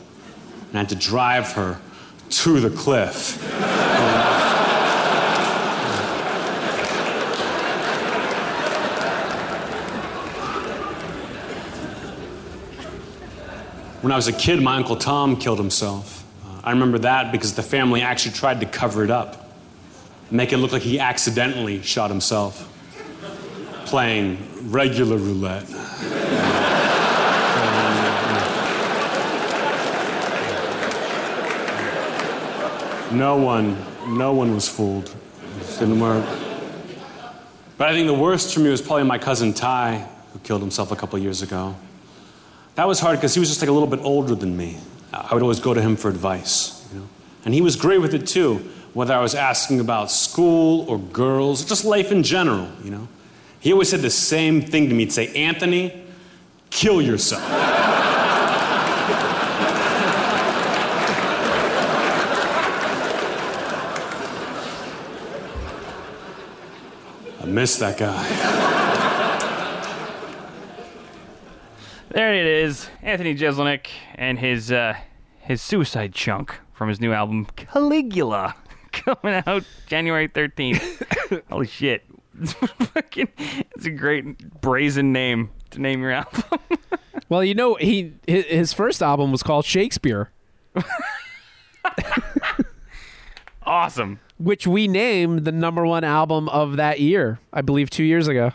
and 0.67 0.73
had 0.73 0.89
to 0.89 0.95
drive 0.95 1.53
her 1.53 1.79
to 2.29 2.59
the 2.59 2.69
cliff. 2.69 3.41
When 14.01 14.11
I 14.11 14.17
was 14.17 14.27
a 14.27 14.33
kid, 14.33 14.61
my 14.61 14.75
Uncle 14.75 14.97
Tom 14.97 15.37
killed 15.37 15.59
himself. 15.59 16.25
Uh, 16.43 16.59
I 16.65 16.71
remember 16.71 16.99
that 16.99 17.31
because 17.31 17.53
the 17.53 17.63
family 17.63 18.01
actually 18.01 18.33
tried 18.33 18.59
to 18.59 18.65
cover 18.65 19.05
it 19.05 19.09
up, 19.09 19.42
make 20.31 20.53
it 20.53 20.57
look 20.57 20.71
like 20.71 20.81
he 20.81 20.99
accidentally 20.99 21.81
shot 21.81 22.09
himself, 22.09 22.69
playing 23.85 24.37
regular 24.71 25.17
roulette. 25.17 25.69
No 33.11 33.37
one, 33.37 33.77
no 34.07 34.33
one 34.33 34.55
was 34.55 34.67
fooled. 34.67 35.15
It 35.61 35.79
didn't 35.79 35.99
work. 35.99 36.25
But 37.77 37.89
I 37.89 37.93
think 37.93 38.07
the 38.07 38.13
worst 38.13 38.53
for 38.53 38.59
me 38.59 38.71
was 38.71 38.81
probably 38.81 39.03
my 39.03 39.19
cousin 39.19 39.53
Ty, 39.53 40.07
who 40.31 40.39
killed 40.39 40.61
himself 40.61 40.91
a 40.91 40.95
couple 40.95 41.19
years 41.19 41.43
ago. 41.43 41.75
That 42.73 42.87
was 42.87 42.99
hard 42.99 43.19
because 43.19 43.35
he 43.35 43.39
was 43.39 43.49
just 43.49 43.61
like 43.61 43.69
a 43.69 43.71
little 43.71 43.87
bit 43.87 43.99
older 43.99 44.33
than 44.33 44.57
me. 44.57 44.77
I 45.13 45.31
would 45.31 45.43
always 45.43 45.59
go 45.59 45.75
to 45.75 45.81
him 45.81 45.95
for 45.95 46.09
advice, 46.09 46.87
you 46.91 47.01
know? 47.01 47.07
and 47.45 47.53
he 47.53 47.61
was 47.61 47.75
great 47.75 47.99
with 47.99 48.15
it 48.15 48.25
too. 48.25 48.67
Whether 48.93 49.13
I 49.13 49.19
was 49.21 49.33
asking 49.33 49.79
about 49.79 50.11
school 50.11 50.89
or 50.89 50.99
girls, 50.99 51.65
just 51.65 51.83
life 51.83 52.11
in 52.11 52.21
general, 52.23 52.67
you 52.83 52.91
know. 52.91 53.07
He 53.59 53.71
always 53.71 53.89
said 53.89 54.01
the 54.01 54.09
same 54.09 54.61
thing 54.61 54.89
to 54.89 54.93
me. 54.93 55.03
He'd 55.05 55.13
say, 55.13 55.33
"Anthony, 55.33 56.03
kill 56.69 57.01
yourself." 57.01 57.41
I 67.41 67.45
miss 67.45 67.77
that 67.77 67.97
guy. 67.97 68.63
There 72.09 72.31
it 72.31 72.45
is, 72.45 72.89
Anthony 73.01 73.33
Jeselnik 73.33 73.87
and 74.13 74.37
his 74.37 74.71
uh, 74.71 74.95
his 75.41 75.63
suicide 75.63 76.13
chunk 76.13 76.59
from 76.71 76.87
his 76.87 77.01
new 77.01 77.11
album 77.11 77.47
Caligula, 77.55 78.55
coming 79.17 79.41
out 79.45 79.63
January 79.87 80.27
thirteenth. 80.27 81.03
Holy 81.49 81.67
shit! 81.67 82.03
It's 82.41 82.53
fucking, 82.53 83.27
it's 83.37 83.85
a 83.85 83.89
great 83.91 84.61
brazen 84.61 85.11
name 85.11 85.49
to 85.71 85.81
name 85.81 86.01
your 86.01 86.11
album. 86.11 86.43
Well, 87.29 87.43
you 87.43 87.53
know, 87.55 87.75
he 87.75 88.13
his, 88.27 88.45
his 88.45 88.73
first 88.73 89.01
album 89.03 89.31
was 89.31 89.43
called 89.43 89.65
Shakespeare, 89.65 90.31
awesome. 93.65 94.19
which 94.37 94.67
we 94.67 94.87
named 94.87 95.45
the 95.45 95.51
number 95.51 95.85
one 95.85 96.03
album 96.03 96.49
of 96.49 96.77
that 96.77 96.99
year, 96.99 97.39
I 97.51 97.61
believe, 97.61 97.89
two 97.89 98.03
years 98.03 98.27
ago. 98.27 98.51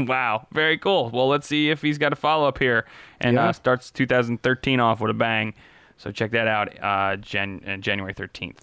Wow, 0.00 0.46
very 0.52 0.78
cool. 0.78 1.10
Well, 1.10 1.28
let's 1.28 1.46
see 1.46 1.70
if 1.70 1.80
he's 1.80 1.98
got 1.98 2.12
a 2.12 2.16
follow 2.16 2.48
up 2.48 2.58
here 2.58 2.86
and 3.20 3.34
Yeah. 3.36 3.48
uh, 3.48 3.52
starts 3.52 3.90
2013 3.92 4.80
off 4.80 5.00
with 5.00 5.10
a 5.10 5.14
bang. 5.14 5.54
So 5.96 6.10
check 6.10 6.32
that 6.32 6.48
out, 6.48 6.76
uh, 6.82 7.16
Jan- 7.16 7.62
uh, 7.66 7.76
January 7.76 8.12
13th. 8.14 8.58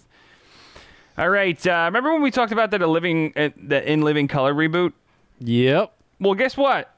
All 1.18 1.30
right. 1.30 1.66
Uh, 1.68 1.84
remember 1.86 2.14
when 2.14 2.22
we 2.22 2.32
talked 2.32 2.52
about 2.52 2.72
that 2.72 2.82
a 2.82 2.88
living 2.88 3.34
uh, 3.36 3.50
the 3.58 3.90
in 3.90 4.02
living 4.02 4.28
color 4.28 4.54
reboot? 4.54 4.94
Yep. 5.40 5.94
Well, 6.20 6.36
guess 6.36 6.56
what? 6.56 6.94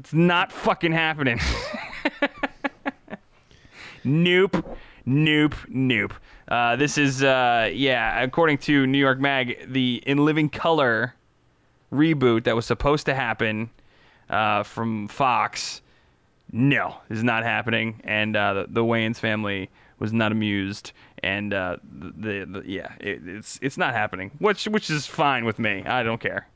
It's 0.00 0.12
not 0.12 0.52
fucking 0.52 0.92
happening. 0.92 1.40
nope. 4.04 4.64
Nope. 5.04 5.54
Nope. 5.68 6.14
Uh, 6.48 6.76
this 6.76 6.96
is, 6.96 7.22
uh, 7.22 7.70
yeah, 7.72 8.22
according 8.22 8.58
to 8.58 8.86
New 8.86 8.98
York 8.98 9.18
Mag, 9.18 9.70
the 9.70 10.02
In 10.06 10.24
Living 10.24 10.48
Color 10.48 11.14
reboot 11.92 12.44
that 12.44 12.56
was 12.56 12.64
supposed 12.64 13.06
to 13.06 13.14
happen 13.14 13.70
uh, 14.30 14.62
from 14.62 15.08
Fox. 15.08 15.82
No, 16.52 16.96
is 17.10 17.22
not 17.22 17.42
happening. 17.42 18.00
And 18.04 18.36
uh, 18.36 18.54
the, 18.54 18.66
the 18.68 18.84
Wayans 18.84 19.18
family 19.18 19.68
was 19.98 20.12
not 20.12 20.32
amused. 20.32 20.92
And 21.28 21.52
uh, 21.52 21.76
the, 21.82 22.12
the, 22.16 22.60
the 22.60 22.62
yeah, 22.64 22.92
it, 23.00 23.20
it's 23.26 23.58
it's 23.60 23.76
not 23.76 23.92
happening, 23.92 24.30
which 24.38 24.64
which 24.64 24.88
is 24.88 25.06
fine 25.06 25.44
with 25.44 25.58
me. 25.58 25.84
I 25.84 26.02
don't 26.02 26.20
care. 26.20 26.48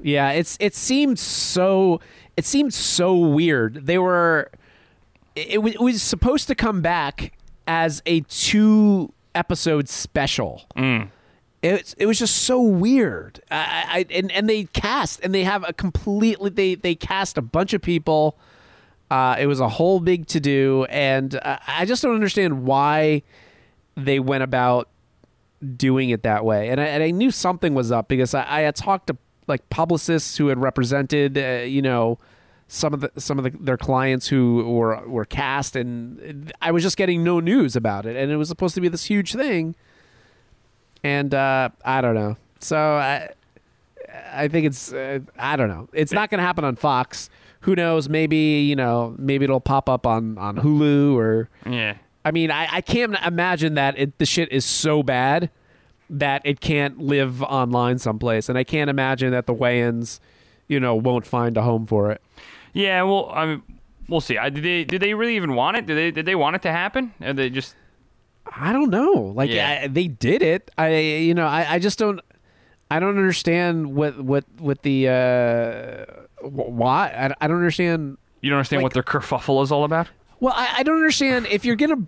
Yeah, 0.00 0.30
it's 0.30 0.56
it 0.60 0.76
seemed 0.76 1.18
so 1.18 2.00
it 2.36 2.44
seemed 2.44 2.72
so 2.72 3.16
weird. 3.16 3.86
They 3.86 3.98
were 3.98 4.50
it, 5.34 5.54
it 5.54 5.80
was 5.80 6.02
supposed 6.02 6.46
to 6.48 6.54
come 6.54 6.82
back 6.82 7.32
as 7.66 8.00
a 8.06 8.20
two 8.20 9.12
episode 9.34 9.88
special. 9.88 10.66
It, 11.62 11.94
it 11.98 12.06
was 12.06 12.18
just 12.18 12.36
so 12.36 12.60
weird. 12.60 13.40
I, 13.50 14.06
I 14.08 14.14
and, 14.14 14.30
and 14.30 14.48
they 14.48 14.64
cast 14.64 15.20
and 15.24 15.34
they 15.34 15.44
have 15.44 15.64
a 15.68 15.72
completely 15.72 16.50
they 16.50 16.76
they 16.76 16.94
cast 16.94 17.36
a 17.38 17.42
bunch 17.42 17.72
of 17.72 17.82
people. 17.82 18.38
Uh, 19.10 19.36
it 19.38 19.46
was 19.46 19.60
a 19.60 19.68
whole 19.68 20.00
big 20.00 20.26
to 20.28 20.40
do, 20.40 20.86
and 20.88 21.34
uh, 21.34 21.58
I 21.66 21.84
just 21.84 22.02
don't 22.02 22.14
understand 22.14 22.64
why 22.64 23.22
they 23.96 24.18
went 24.18 24.42
about 24.42 24.88
doing 25.76 26.10
it 26.10 26.22
that 26.22 26.44
way. 26.44 26.68
And 26.70 26.80
I, 26.80 26.84
and 26.84 27.02
I 27.02 27.10
knew 27.10 27.30
something 27.30 27.74
was 27.74 27.92
up 27.92 28.08
because 28.08 28.34
I, 28.34 28.44
I 28.48 28.60
had 28.62 28.76
talked 28.76 29.06
to 29.08 29.16
like 29.46 29.68
publicists 29.70 30.36
who 30.36 30.48
had 30.48 30.58
represented, 30.58 31.38
uh, 31.38 31.64
you 31.64 31.82
know, 31.82 32.18
some 32.68 32.94
of 32.94 33.00
the 33.00 33.12
some 33.20 33.38
of 33.38 33.44
the, 33.44 33.50
their 33.50 33.76
clients 33.76 34.28
who 34.28 34.64
were 34.70 35.06
were 35.06 35.26
cast, 35.26 35.76
and 35.76 36.52
I 36.62 36.70
was 36.70 36.82
just 36.82 36.96
getting 36.96 37.22
no 37.22 37.38
news 37.38 37.76
about 37.76 38.06
it. 38.06 38.16
And 38.16 38.32
it 38.32 38.36
was 38.36 38.48
supposed 38.48 38.74
to 38.76 38.80
be 38.80 38.88
this 38.88 39.04
huge 39.04 39.34
thing, 39.34 39.74
and 41.04 41.34
uh, 41.34 41.68
I 41.84 42.00
don't 42.00 42.14
know. 42.14 42.36
So 42.60 42.78
I 42.78 43.28
I 44.32 44.48
think 44.48 44.66
it's 44.66 44.92
uh, 44.92 45.18
I 45.38 45.56
don't 45.56 45.68
know. 45.68 45.88
It's 45.92 46.12
not 46.12 46.30
going 46.30 46.38
to 46.38 46.44
happen 46.44 46.64
on 46.64 46.76
Fox. 46.76 47.28
Who 47.60 47.76
knows? 47.76 48.08
Maybe 48.08 48.36
you 48.62 48.74
know. 48.74 49.14
Maybe 49.18 49.44
it'll 49.44 49.60
pop 49.60 49.88
up 49.88 50.06
on 50.06 50.38
on 50.38 50.56
Hulu 50.56 51.14
or. 51.14 51.50
Yeah. 51.66 51.96
I 52.24 52.30
mean, 52.30 52.50
I, 52.50 52.68
I 52.70 52.80
can't 52.80 53.16
imagine 53.24 53.74
that 53.74 53.98
it, 53.98 54.18
the 54.18 54.26
shit 54.26 54.50
is 54.52 54.64
so 54.64 55.02
bad 55.02 55.50
that 56.08 56.42
it 56.44 56.60
can't 56.60 56.98
live 56.98 57.42
online 57.42 57.98
someplace, 57.98 58.48
and 58.48 58.56
I 58.58 58.64
can't 58.64 58.90
imagine 58.90 59.30
that 59.32 59.46
the 59.46 59.54
Wayans, 59.54 60.20
you 60.68 60.78
know, 60.78 60.94
won't 60.94 61.26
find 61.26 61.56
a 61.56 61.62
home 61.62 61.86
for 61.86 62.10
it. 62.10 62.20
Yeah, 62.74 63.02
well, 63.02 63.30
I 63.34 63.46
mean, 63.46 63.62
we'll 64.08 64.20
see. 64.20 64.38
I, 64.38 64.50
did 64.50 64.62
they 64.62 64.84
did 64.84 65.00
they 65.00 65.14
really 65.14 65.36
even 65.36 65.54
want 65.54 65.76
it? 65.76 65.86
Did 65.86 65.96
they 65.96 66.10
did 66.10 66.26
they 66.26 66.34
want 66.34 66.56
it 66.56 66.62
to 66.62 66.72
happen? 66.72 67.12
Or 67.20 67.32
they 67.32 67.50
just 67.50 67.74
I 68.54 68.72
don't 68.72 68.90
know. 68.90 69.32
Like 69.34 69.50
Yeah. 69.50 69.82
I, 69.84 69.86
they 69.88 70.08
did 70.08 70.42
it. 70.42 70.70
I 70.76 70.96
you 70.96 71.34
know 71.34 71.46
I, 71.46 71.74
I 71.74 71.78
just 71.78 71.98
don't. 71.98 72.20
I 72.90 73.00
don't 73.00 73.16
understand 73.16 73.94
what 73.94 74.22
what 74.22 74.44
what 74.58 74.82
the 74.82 75.08
uh, 75.08 76.46
why 76.46 77.08
I, 77.08 77.44
I 77.44 77.48
don't 77.48 77.56
understand. 77.56 78.18
you 78.42 78.50
don't 78.50 78.58
understand 78.58 78.82
what 78.82 78.92
their 78.92 79.02
kerfuffle 79.02 79.62
is 79.62 79.72
all 79.72 79.84
about? 79.84 80.08
Well, 80.42 80.52
I, 80.56 80.78
I 80.78 80.82
don't 80.82 80.96
understand 80.96 81.46
if 81.46 81.64
you're 81.64 81.76
gonna 81.76 82.04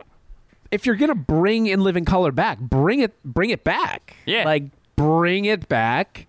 if 0.72 0.86
you're 0.86 0.96
gonna 0.96 1.14
bring 1.14 1.68
in 1.68 1.80
living 1.80 2.04
color 2.04 2.32
back, 2.32 2.58
bring 2.58 2.98
it 2.98 3.14
bring 3.22 3.50
it 3.50 3.62
back. 3.62 4.16
Yeah. 4.26 4.44
like 4.44 4.64
bring 4.96 5.44
it 5.44 5.68
back, 5.68 6.26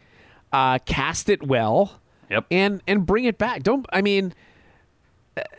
uh, 0.54 0.78
cast 0.86 1.30
it 1.30 1.42
well. 1.42 2.00
Yep. 2.30 2.46
and 2.52 2.84
and 2.88 3.08
bring 3.08 3.26
it 3.26 3.40
back. 3.40 3.64
Don't 3.64 3.88
I 3.92 4.04
mean 4.04 4.36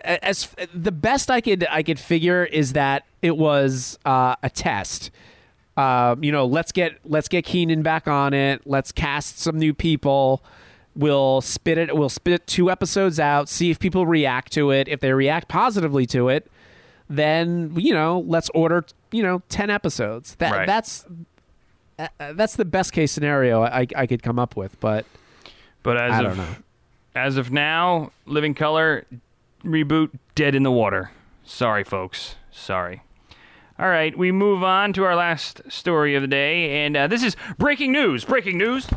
as 0.05 0.55
the 0.73 0.93
best 0.93 1.33
I 1.33 1.41
could 1.41 1.67
I 1.69 1.83
could 1.83 1.99
figure 1.99 2.45
is 2.45 2.75
that 2.75 3.07
it 3.23 3.37
was 3.37 3.99
uh, 4.05 4.37
a 4.41 4.49
test. 4.49 5.11
Um, 5.77 6.23
you 6.23 6.31
know, 6.31 6.47
let's 6.47 6.71
get 6.71 7.01
let's 7.05 7.27
get 7.27 7.45
Keenen 7.45 7.83
back 7.83 8.07
on 8.07 8.35
it. 8.35 8.63
Let's 8.65 8.93
cast 8.93 9.41
some 9.41 9.59
new 9.59 9.75
people. 9.75 10.45
We'll 10.97 11.41
spit 11.43 11.77
it. 11.79 11.95
We'll 11.97 12.09
spit 12.09 12.47
two 12.47 12.71
episodes 12.71 13.21
out. 13.21 13.49
See 13.49 13.71
if 13.71 13.79
people 13.79 14.07
react 14.07 14.53
to 14.53 14.71
it. 14.71 14.89
If 14.89 15.01
they 15.01 15.13
react 15.13 15.47
positively 15.49 16.07
to 16.07 16.29
it, 16.31 16.51
then 17.09 17.75
you 17.77 17.93
know, 17.93 18.25
let's 18.27 18.49
order 18.55 18.85
you 19.13 19.23
know 19.23 19.43
ten 19.49 19.71
episodes. 19.71 20.35
That 20.37 20.53
Right. 20.53 20.67
that's 20.67 21.05
uh, 21.99 22.09
that's 22.33 22.57
the 22.57 22.65
best 22.65 22.93
case 22.93 23.13
scenario 23.13 23.63
I, 23.63 23.87
I 23.95 24.07
could 24.07 24.23
come 24.23 24.39
up 24.39 24.57
with. 24.57 24.79
But 24.81 25.05
But 25.83 25.97
as 25.99 26.13
I 26.13 26.19
of 26.19 26.25
don't 26.25 26.37
know. 26.39 26.57
as 27.15 27.37
of 27.37 27.51
now, 27.51 28.11
Living 28.25 28.55
Color 28.55 29.05
reboot 29.65 30.11
dead 30.35 30.55
in 30.55 30.63
the 30.63 30.71
water. 30.73 31.11
Sorry, 31.45 31.85
folks. 31.85 32.37
Sorry. 32.51 33.03
All 33.79 33.89
right, 33.89 34.17
we 34.17 34.33
move 34.33 34.63
on 34.63 34.95
to 34.95 35.05
our 35.05 35.15
last 35.15 35.61
story 35.71 36.15
of 36.15 36.23
the 36.23 36.29
day, 36.29 36.85
and 36.87 36.97
uh, 36.97 37.07
this 37.09 37.23
is 37.23 37.37
breaking 37.59 37.93
news. 37.93 38.25
Breaking 38.25 38.57
news. 38.57 38.89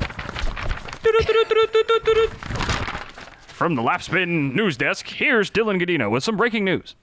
From 3.48 3.76
the 3.76 3.82
Laughspin 3.82 4.54
News 4.54 4.78
Desk, 4.78 5.06
here's 5.08 5.52
Dylan 5.52 5.82
Gadino 5.82 6.10
with 6.10 6.24
some 6.24 6.38
breaking 6.38 6.64
news. 6.66 6.96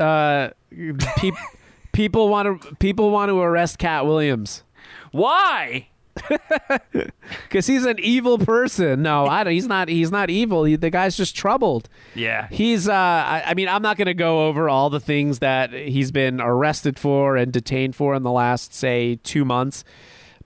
uh, 0.00 0.50
peop 1.18 1.34
people 1.92 2.28
want 2.28 2.62
to 2.62 2.74
people 2.76 3.10
want 3.10 3.28
to 3.30 3.40
arrest 3.40 3.78
Katt 3.78 4.06
Williams 4.06 4.64
Why? 5.12 5.88
because 7.48 7.66
he's 7.66 7.84
an 7.84 7.98
evil 7.98 8.38
person. 8.38 9.02
No, 9.02 9.26
I 9.26 9.42
don't. 9.44 9.52
He's 9.52 9.66
not. 9.66 9.88
He's 9.88 10.10
not 10.12 10.30
evil. 10.30 10.64
He, 10.64 10.76
the 10.76 10.90
guy's 10.90 11.16
just 11.16 11.34
troubled. 11.36 11.88
Yeah. 12.14 12.46
He's. 12.50 12.88
Uh, 12.88 12.92
I, 12.92 13.42
I 13.46 13.54
mean, 13.54 13.68
I'm 13.68 13.82
not 13.82 13.96
going 13.96 14.06
to 14.06 14.14
go 14.14 14.46
over 14.46 14.68
all 14.68 14.90
the 14.90 15.00
things 15.00 15.40
that 15.40 15.72
he's 15.72 16.12
been 16.12 16.40
arrested 16.40 16.98
for 17.00 17.36
and 17.36 17.52
detained 17.52 17.96
for 17.96 18.14
in 18.14 18.22
the 18.22 18.30
last, 18.30 18.72
say, 18.74 19.16
two 19.24 19.44
months. 19.44 19.82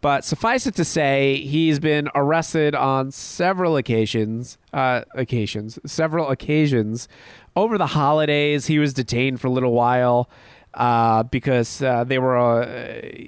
But 0.00 0.24
suffice 0.24 0.66
it 0.66 0.74
to 0.76 0.84
say, 0.84 1.38
he's 1.38 1.80
been 1.80 2.08
arrested 2.14 2.74
on 2.74 3.10
several 3.10 3.76
occasions. 3.76 4.56
Uh, 4.72 5.02
occasions, 5.14 5.78
several 5.86 6.28
occasions 6.28 7.08
over 7.56 7.76
the 7.78 7.88
holidays. 7.88 8.66
He 8.66 8.78
was 8.78 8.94
detained 8.94 9.40
for 9.40 9.48
a 9.48 9.50
little 9.50 9.72
while 9.72 10.30
uh, 10.74 11.24
because 11.24 11.82
uh, 11.82 12.04
they 12.04 12.18
were. 12.18 12.36
Uh, 12.36 12.66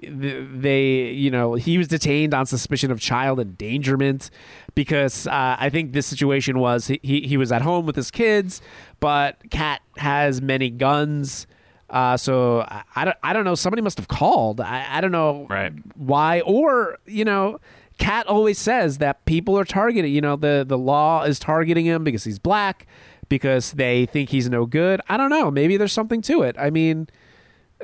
they, 0.08 1.10
you 1.10 1.30
know, 1.30 1.54
he 1.54 1.76
was 1.78 1.88
detained 1.88 2.34
on 2.34 2.46
suspicion 2.46 2.90
of 2.90 3.00
child 3.00 3.40
endangerment 3.40 4.30
because 4.74 5.26
uh, 5.26 5.56
I 5.58 5.70
think 5.70 5.92
this 5.92 6.06
situation 6.06 6.60
was 6.60 6.86
he, 6.86 6.98
he 7.02 7.36
was 7.36 7.50
at 7.50 7.62
home 7.62 7.86
with 7.86 7.96
his 7.96 8.10
kids, 8.10 8.62
but 9.00 9.42
Katt 9.50 9.82
has 9.96 10.40
many 10.40 10.70
guns. 10.70 11.46
Uh, 11.90 12.16
so 12.16 12.60
I, 12.60 12.82
I 12.96 13.04
don't 13.04 13.16
I 13.22 13.32
don't 13.32 13.44
know. 13.44 13.54
Somebody 13.56 13.82
must 13.82 13.98
have 13.98 14.08
called. 14.08 14.60
I, 14.60 14.86
I 14.88 15.00
don't 15.00 15.12
know 15.12 15.46
Right. 15.50 15.72
why 15.96 16.40
or 16.42 16.98
you 17.06 17.24
know. 17.24 17.60
Katt 17.98 18.26
always 18.28 18.56
says 18.58 18.96
that 18.96 19.26
people 19.26 19.58
are 19.58 19.64
targeting. 19.66 20.10
You 20.14 20.22
know, 20.22 20.34
the 20.34 20.64
the 20.66 20.78
law 20.78 21.22
is 21.24 21.38
targeting 21.38 21.84
him 21.84 22.02
because 22.02 22.24
he's 22.24 22.38
black, 22.38 22.86
because 23.28 23.72
they 23.72 24.06
think 24.06 24.30
he's 24.30 24.48
no 24.48 24.64
good. 24.64 25.02
I 25.06 25.18
don't 25.18 25.28
know. 25.28 25.50
Maybe 25.50 25.76
there's 25.76 25.92
something 25.92 26.22
to 26.22 26.40
it. 26.40 26.56
I 26.58 26.70
mean, 26.70 27.08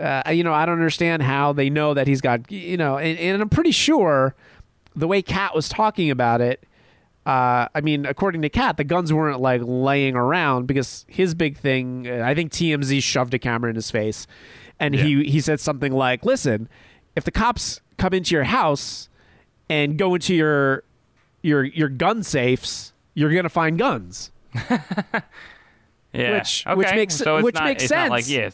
uh, 0.00 0.22
you 0.30 0.42
know, 0.42 0.54
I 0.54 0.64
don't 0.64 0.76
understand 0.76 1.22
how 1.22 1.52
they 1.52 1.68
know 1.68 1.92
that 1.92 2.06
he's 2.06 2.22
got. 2.22 2.50
You 2.50 2.78
know, 2.78 2.96
and, 2.96 3.18
and 3.18 3.42
I'm 3.42 3.50
pretty 3.50 3.72
sure 3.72 4.34
the 4.94 5.06
way 5.06 5.20
Katt 5.20 5.54
was 5.54 5.68
talking 5.68 6.10
about 6.10 6.40
it. 6.40 6.64
Uh, 7.26 7.66
I 7.74 7.80
mean, 7.82 8.06
according 8.06 8.42
to 8.42 8.48
Katt, 8.48 8.76
the 8.76 8.84
guns 8.84 9.12
weren't 9.12 9.40
like 9.40 9.60
laying 9.64 10.14
around 10.14 10.66
because 10.66 11.04
his 11.08 11.34
big 11.34 11.58
thing. 11.58 12.06
uh, 12.08 12.22
I 12.24 12.34
think 12.34 12.52
TMZ 12.52 13.02
shoved 13.02 13.34
a 13.34 13.38
camera 13.38 13.68
in 13.68 13.74
his 13.76 13.90
face, 13.90 14.28
and 14.78 14.94
he 14.94 15.24
he 15.24 15.40
said 15.40 15.58
something 15.58 15.92
like, 15.92 16.24
"Listen, 16.24 16.68
if 17.16 17.24
the 17.24 17.32
cops 17.32 17.80
come 17.98 18.12
into 18.14 18.34
your 18.34 18.44
house 18.44 19.08
and 19.68 19.98
go 19.98 20.14
into 20.14 20.34
your 20.36 20.84
your 21.42 21.64
your 21.64 21.88
gun 21.88 22.22
safes, 22.22 22.92
you're 23.14 23.34
gonna 23.34 23.48
find 23.48 23.76
guns." 23.78 24.30
Yeah. 26.12 26.38
Which- 26.38 26.64
okay. 26.66 26.76
which 26.76 26.90
makes- 26.94 27.14
so 27.16 27.36
it's 27.36 27.44
which 27.44 27.54
not, 27.56 27.64
makes 27.64 27.90
Not 27.90 28.08
like 28.10 28.24
sense. 28.24 28.34
yeah. 28.34 28.50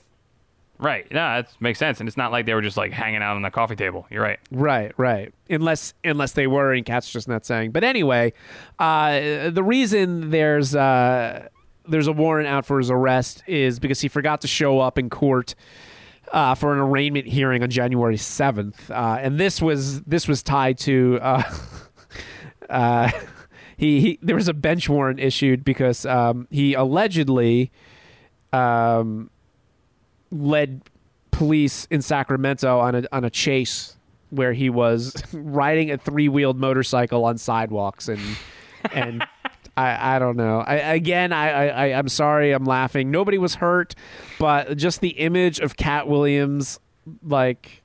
Right. 0.83 1.07
No, 1.12 1.21
that 1.21 1.49
makes 1.61 1.79
sense, 1.79 2.01
and 2.01 2.09
it's 2.09 2.16
not 2.16 2.33
like 2.33 2.45
they 2.45 2.55
were 2.55 2.61
just 2.61 2.77
like 2.77 2.90
hanging 2.90 3.23
out 3.23 3.37
on 3.37 3.42
the 3.42 3.53
coffee 3.53 3.77
table. 3.77 4.05
You're 4.11 4.23
right. 4.23 4.40
Right, 4.51 4.92
right. 4.97 5.33
Unless 5.49 5.95
unless 6.03 6.33
they 6.33 6.49
were, 6.49 6.73
and 6.73 6.85
Katt's 6.85 7.09
just 7.09 7.29
not 7.29 7.47
saying. 7.47 7.71
But 7.71 7.85
anyway, 7.85 8.33
uh, 8.81 9.51
the 9.51 9.62
reason 9.62 10.31
there's 10.31 10.75
uh, 10.75 11.49
there's 11.87 12.09
a 12.09 12.12
warrant 12.12 12.49
out 12.49 12.66
for 12.66 12.79
his 12.79 12.90
arrest 12.90 13.45
is 13.47 13.79
because 13.79 14.01
he 14.01 14.09
forgot 14.09 14.40
to 14.40 14.49
show 14.49 14.81
up 14.81 14.99
in 14.99 15.09
court 15.09 15.55
uh, 16.33 16.57
for 16.57 16.73
an 16.73 16.81
arraignment 16.81 17.29
hearing 17.29 17.62
on 17.62 17.71
January 17.71 18.16
seventh, 18.16 18.90
uh, 18.90 19.18
and 19.21 19.38
this 19.38 19.62
was 19.62 20.03
this 20.03 20.27
was 20.27 20.42
tied 20.42 20.79
to. 20.79 21.21
Uh, 21.23 21.42
uh, 22.71 23.11
he, 23.77 24.01
he 24.01 24.18
there 24.21 24.35
was 24.35 24.49
a 24.49 24.55
bench 24.55 24.88
warrant 24.88 25.21
issued 25.21 25.64
because 25.64 26.05
um, 26.07 26.49
he 26.51 26.75
allegedly 26.75 27.71
um, 28.53 29.31
led 30.33 30.83
police 31.31 31.87
in 31.90 32.03
Sacramento 32.03 32.79
on 32.81 32.95
a 32.95 33.05
on 33.12 33.25
a 33.25 33.31
chase 33.31 33.97
where 34.31 34.53
he 34.53 34.71
was 34.71 35.14
riding 35.33 35.90
a 35.90 35.99
three 35.99 36.29
wheeled 36.29 36.59
motorcycle 36.59 37.25
on 37.25 37.38
sidewalks 37.38 38.09
and 38.09 38.21
and 38.92 39.25
I, 39.77 40.16
I 40.16 40.18
don't 40.18 40.37
know. 40.37 40.61
I, 40.61 40.75
again, 40.75 41.33
I, 41.33 41.68
I 41.68 41.85
I'm 41.99 42.09
sorry, 42.09 42.53
I'm 42.53 42.64
laughing. 42.64 43.11
Nobody 43.11 43.38
was 43.38 43.55
hurt, 43.55 43.95
but 44.38 44.77
just 44.77 45.01
the 45.01 45.11
image 45.11 45.61
of 45.61 45.77
Katt 45.77 46.09
Williams, 46.09 46.79
like 47.23 47.83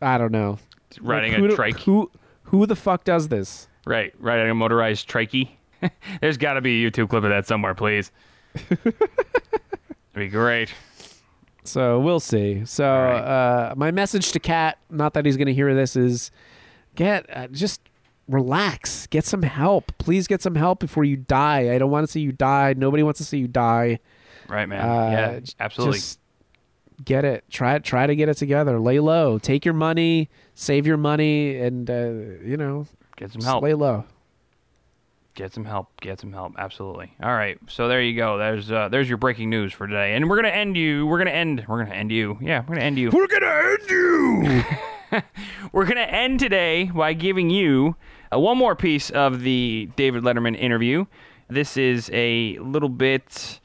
I 0.00 0.18
don't 0.18 0.32
know, 0.32 0.58
Riding 1.00 1.32
Like, 1.32 1.40
who 1.40 1.46
a 1.46 1.56
trike. 1.56 1.78
Who 1.80 2.10
who 2.44 2.66
the 2.66 2.76
fuck 2.76 3.04
does 3.04 3.28
this? 3.28 3.68
Right. 3.86 4.12
Riding 4.18 4.50
a 4.50 4.54
motorized 4.54 5.08
trikey. 5.08 5.50
There's 6.20 6.36
got 6.36 6.54
to 6.54 6.60
be 6.60 6.84
a 6.84 6.90
YouTube 6.90 7.10
clip 7.10 7.24
of 7.24 7.30
that 7.30 7.46
somewhere, 7.46 7.74
please. 7.74 8.10
That'd 8.68 8.94
be 10.14 10.28
great. 10.28 10.72
So 11.64 11.98
we'll 11.98 12.20
see. 12.20 12.64
So 12.66 12.84
right. 12.84 13.18
uh, 13.18 13.74
my 13.76 13.90
message 13.90 14.32
to 14.32 14.38
Katt, 14.38 14.78
not 14.90 15.14
that 15.14 15.24
he's 15.24 15.36
going 15.36 15.46
to 15.46 15.54
hear 15.54 15.74
this, 15.74 15.96
is 15.96 16.30
get 16.94 17.26
uh, 17.34 17.48
just 17.48 17.80
relax, 18.28 19.06
get 19.06 19.24
some 19.24 19.42
help. 19.42 19.92
Please 19.98 20.26
get 20.26 20.42
some 20.42 20.54
help 20.54 20.78
before 20.78 21.04
you 21.04 21.16
die. 21.16 21.74
I 21.74 21.78
don't 21.78 21.90
want 21.90 22.06
to 22.06 22.12
see 22.12 22.20
you 22.20 22.32
die. 22.32 22.74
Nobody 22.76 23.02
wants 23.02 23.18
to 23.18 23.24
see 23.24 23.38
you 23.38 23.48
die. 23.48 23.98
Right, 24.48 24.68
man. 24.68 24.80
Uh, 24.80 25.10
yeah, 25.10 25.40
absolutely. 25.58 25.98
Just 25.98 26.20
get 27.02 27.24
it. 27.24 27.44
Try. 27.50 27.78
Try 27.78 28.06
to 28.06 28.14
get 28.14 28.28
it 28.28 28.36
together. 28.36 28.78
Lay 28.78 29.00
low. 29.00 29.38
Take 29.38 29.64
your 29.64 29.74
money. 29.74 30.28
Save 30.54 30.86
your 30.86 30.98
money, 30.98 31.56
and 31.56 31.90
uh, 31.90 32.10
you 32.44 32.56
know, 32.56 32.86
Get 33.16 33.32
some 33.32 33.40
just 33.40 33.48
help. 33.48 33.64
lay 33.64 33.74
low. 33.74 34.04
Get 35.34 35.52
some 35.52 35.64
help. 35.64 36.00
Get 36.00 36.20
some 36.20 36.32
help. 36.32 36.54
Absolutely. 36.58 37.12
All 37.20 37.34
right. 37.34 37.58
So 37.68 37.88
there 37.88 38.00
you 38.00 38.16
go. 38.16 38.38
There's 38.38 38.70
uh, 38.70 38.88
there's 38.88 39.08
your 39.08 39.18
breaking 39.18 39.50
news 39.50 39.72
for 39.72 39.86
today, 39.86 40.14
and 40.14 40.30
we're 40.30 40.36
gonna 40.36 40.48
end 40.48 40.76
you. 40.76 41.06
We're 41.06 41.18
gonna 41.18 41.30
end. 41.30 41.64
We're 41.66 41.82
gonna 41.82 41.94
end 41.94 42.12
you. 42.12 42.38
Yeah, 42.40 42.60
we're 42.60 42.76
gonna 42.76 42.86
end 42.86 42.98
you. 42.98 43.10
We're 43.10 43.26
gonna 43.26 43.46
end 43.46 43.90
you. 43.90 44.62
We're 45.72 45.84
gonna 45.84 46.00
end 46.00 46.40
today 46.40 46.90
by 46.92 47.12
giving 47.12 47.48
you 47.50 47.94
uh, 48.32 48.38
one 48.38 48.58
more 48.58 48.74
piece 48.74 49.10
of 49.10 49.42
the 49.42 49.88
David 49.96 50.24
Letterman 50.24 50.58
interview. 50.58 51.06
This 51.48 51.76
is 51.76 52.10
a 52.12 52.58
little 52.58 52.88
bit 52.88 53.60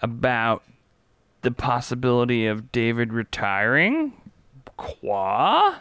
about 0.00 0.62
the 1.42 1.50
possibility 1.50 2.46
of 2.46 2.70
David 2.72 3.12
retiring. 3.12 4.12
Qua? 4.76 5.76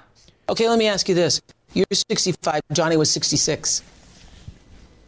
Okay, 0.49 0.69
let 0.69 0.79
me 0.79 0.87
ask 0.87 1.07
you 1.07 1.15
this. 1.15 1.41
You're 1.73 1.85
65. 1.91 2.61
Johnny 2.73 2.97
was 2.97 3.11
66. 3.11 3.83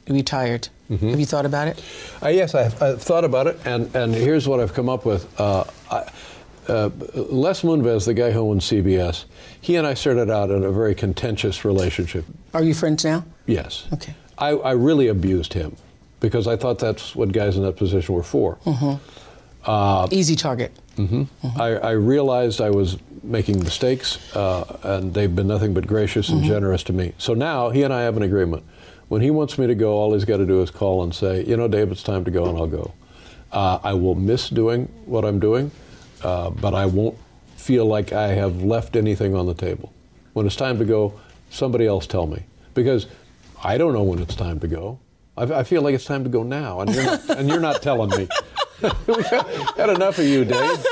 Retired. 0.08 0.70
Have 0.90 1.20
you 1.20 1.26
thought 1.26 1.46
about 1.46 1.68
it? 1.70 1.84
Uh, 2.22 2.28
yes, 2.28 2.54
I've, 2.54 2.80
I've 2.82 3.02
thought 3.02 3.24
about 3.24 3.48
it, 3.48 3.60
and, 3.66 3.94
and 3.96 4.14
here's 4.14 4.48
what 4.48 4.60
I've 4.60 4.74
come 4.76 4.90
up 4.90 5.06
with. 5.06 5.28
Uh, 5.40 5.64
I, 5.90 6.04
uh, 6.68 6.90
Les 7.16 7.62
Moonves, 7.64 8.06
the 8.06 8.14
guy 8.14 8.30
who 8.32 8.42
owns 8.42 8.66
CBS, 8.66 9.26
he 9.60 9.76
and 9.76 9.88
I 9.88 9.96
started 9.96 10.30
out 10.30 10.52
in 10.52 10.64
a 10.64 10.72
very 10.72 10.94
contentious 10.94 11.66
relationship. 11.66 12.26
Are 12.54 12.62
you 12.64 12.76
friends 12.76 13.04
now? 13.04 13.26
Yes. 13.48 13.88
Okay. 13.94 14.14
I, 14.38 14.50
I 14.50 14.72
really 14.74 15.08
abused 15.08 15.54
him 15.54 15.76
because 16.20 16.48
I 16.48 16.58
thought 16.58 16.78
that's 16.78 17.16
what 17.16 17.32
guys 17.32 17.58
in 17.58 17.64
that 17.64 17.76
position 17.78 18.14
were 18.14 18.22
for. 18.24 18.60
Easy 20.12 20.36
target. 20.36 20.74
I, 21.58 21.70
I 21.82 21.92
realized 21.92 22.62
I 22.62 22.70
was 22.70 22.98
making 23.24 23.64
mistakes, 23.64 24.20
uh, 24.36 24.78
and 24.84 25.14
they've 25.14 25.34
been 25.34 25.48
nothing 25.48 25.74
but 25.74 25.88
gracious 25.88 26.30
and 26.30 26.44
generous 26.44 26.84
to 26.84 26.94
me. 26.94 27.14
So 27.18 27.34
now 27.34 27.72
he 27.72 27.82
and 27.82 27.92
I 27.92 28.02
have 28.04 28.16
an 28.16 28.22
agreement. 28.24 28.64
When 29.08 29.22
he 29.22 29.32
wants 29.32 29.58
me 29.58 29.68
to 29.68 29.76
go, 29.76 29.94
all 29.94 30.14
he's 30.14 30.26
got 30.26 30.38
to 30.38 30.46
do 30.46 30.62
is 30.62 30.72
call 30.72 31.04
and 31.04 31.14
say, 31.14 31.44
you 31.46 31.58
know, 31.58 31.68
Dave, 31.68 31.92
it's 31.92 32.04
time 32.04 32.26
to 32.26 32.32
go, 32.32 32.46
and 32.46 32.58
I'll 32.58 32.68
go. 32.68 32.94
Uh, 33.52 33.80
I 33.84 33.94
will 33.94 34.16
miss 34.16 34.50
doing 34.50 34.86
what 35.06 35.26
I'm 35.26 35.40
doing, 35.40 35.72
uh, 36.24 36.50
but 36.50 36.74
I 36.74 36.86
won't 36.86 37.18
feel 37.58 37.86
like 37.86 38.12
I 38.12 38.30
have 38.30 38.64
left 38.64 38.96
anything 38.96 39.36
on 39.36 39.46
the 39.46 39.54
table. 39.54 39.94
When 40.34 40.46
it's 40.46 40.56
time 40.56 40.80
to 40.80 40.86
go, 40.86 41.20
somebody 41.50 41.86
else 41.86 42.08
tell 42.08 42.26
me. 42.26 42.44
Because 42.74 43.08
I 43.64 43.78
don't 43.78 43.94
know 43.94 44.04
when 44.04 44.20
it's 44.20 44.36
time 44.36 44.60
to 44.62 44.68
go. 44.68 45.00
I, 45.38 45.44
I 45.44 45.64
feel 45.64 45.82
like 45.82 45.94
it's 45.94 46.06
time 46.06 46.24
to 46.24 46.30
go 46.30 46.44
now, 46.44 46.82
and 46.82 46.94
you're 46.94 47.04
not, 47.04 47.30
and 47.38 47.48
you're 47.48 47.60
not 47.60 47.82
telling 47.82 48.10
me. 48.10 48.28
We've 49.08 49.26
had 49.78 49.90
enough 49.90 50.18
of 50.18 50.26
you, 50.26 50.46
Dave. 50.46 50.86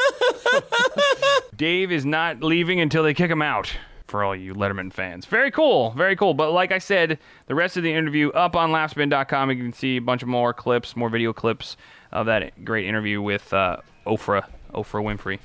Dave 1.55 1.91
is 1.91 2.05
not 2.05 2.41
leaving 2.41 2.79
until 2.79 3.03
they 3.03 3.13
kick 3.13 3.29
him 3.29 3.41
out. 3.41 3.71
For 4.11 4.25
all 4.25 4.35
you 4.35 4.53
Letterman 4.53 4.91
fans, 4.91 5.25
very 5.25 5.51
cool, 5.51 5.91
very 5.91 6.17
cool. 6.17 6.33
But 6.33 6.51
like 6.51 6.73
I 6.73 6.79
said, 6.79 7.17
the 7.47 7.55
rest 7.55 7.77
of 7.77 7.83
the 7.83 7.93
interview 7.93 8.29
up 8.31 8.57
on 8.57 8.71
laughspin.com. 8.71 9.51
You 9.51 9.55
can 9.55 9.71
see 9.71 9.95
a 9.95 10.01
bunch 10.01 10.21
of 10.21 10.27
more 10.27 10.53
clips, 10.53 10.97
more 10.97 11.07
video 11.07 11.31
clips 11.31 11.77
of 12.11 12.25
that 12.25 12.65
great 12.65 12.85
interview 12.87 13.21
with 13.21 13.53
uh, 13.53 13.77
Oprah, 14.05 14.43
Oprah 14.73 15.01
Winfrey. 15.01 15.39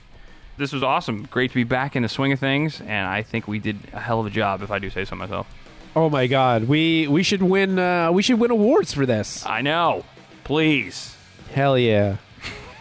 This 0.56 0.72
was 0.72 0.82
awesome. 0.82 1.28
Great 1.30 1.52
to 1.52 1.54
be 1.54 1.62
back 1.62 1.94
in 1.94 2.02
the 2.02 2.08
swing 2.08 2.32
of 2.32 2.40
things, 2.40 2.80
and 2.80 3.06
I 3.06 3.22
think 3.22 3.46
we 3.46 3.60
did 3.60 3.78
a 3.92 4.00
hell 4.00 4.18
of 4.18 4.26
a 4.26 4.30
job, 4.30 4.62
if 4.62 4.72
I 4.72 4.80
do 4.80 4.90
say 4.90 5.04
so 5.04 5.14
myself. 5.14 5.46
Oh 5.94 6.10
my 6.10 6.26
God, 6.26 6.64
we 6.64 7.06
we 7.06 7.22
should 7.22 7.44
win. 7.44 7.78
Uh, 7.78 8.10
we 8.10 8.20
should 8.20 8.40
win 8.40 8.50
awards 8.50 8.92
for 8.92 9.06
this. 9.06 9.46
I 9.46 9.62
know. 9.62 10.04
Please. 10.42 11.16
Hell 11.52 11.78
yeah. 11.78 12.16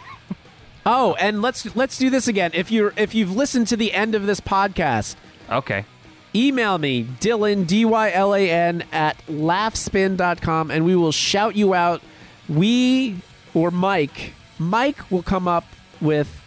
oh, 0.87 1.13
and 1.19 1.43
let's 1.43 1.75
let's 1.75 1.99
do 1.99 2.09
this 2.09 2.27
again. 2.27 2.49
If 2.55 2.71
you're 2.71 2.91
if 2.97 3.13
you've 3.13 3.35
listened 3.35 3.67
to 3.67 3.77
the 3.77 3.93
end 3.93 4.15
of 4.15 4.25
this 4.25 4.39
podcast, 4.39 5.15
Okay. 5.49 5.85
email 6.33 6.77
me 6.77 7.03
Dylan 7.03 7.65
D 7.67 7.85
Y 7.85 8.11
L 8.11 8.33
A 8.35 8.49
N 8.49 8.83
at 8.91 9.17
laughspin.com 9.27 10.71
and 10.71 10.85
we 10.85 10.95
will 10.95 11.11
shout 11.11 11.55
you 11.55 11.73
out. 11.73 12.01
We 12.49 13.17
or 13.53 13.71
Mike, 13.71 14.33
Mike 14.59 15.09
will 15.11 15.23
come 15.23 15.47
up 15.47 15.65
with 16.01 16.41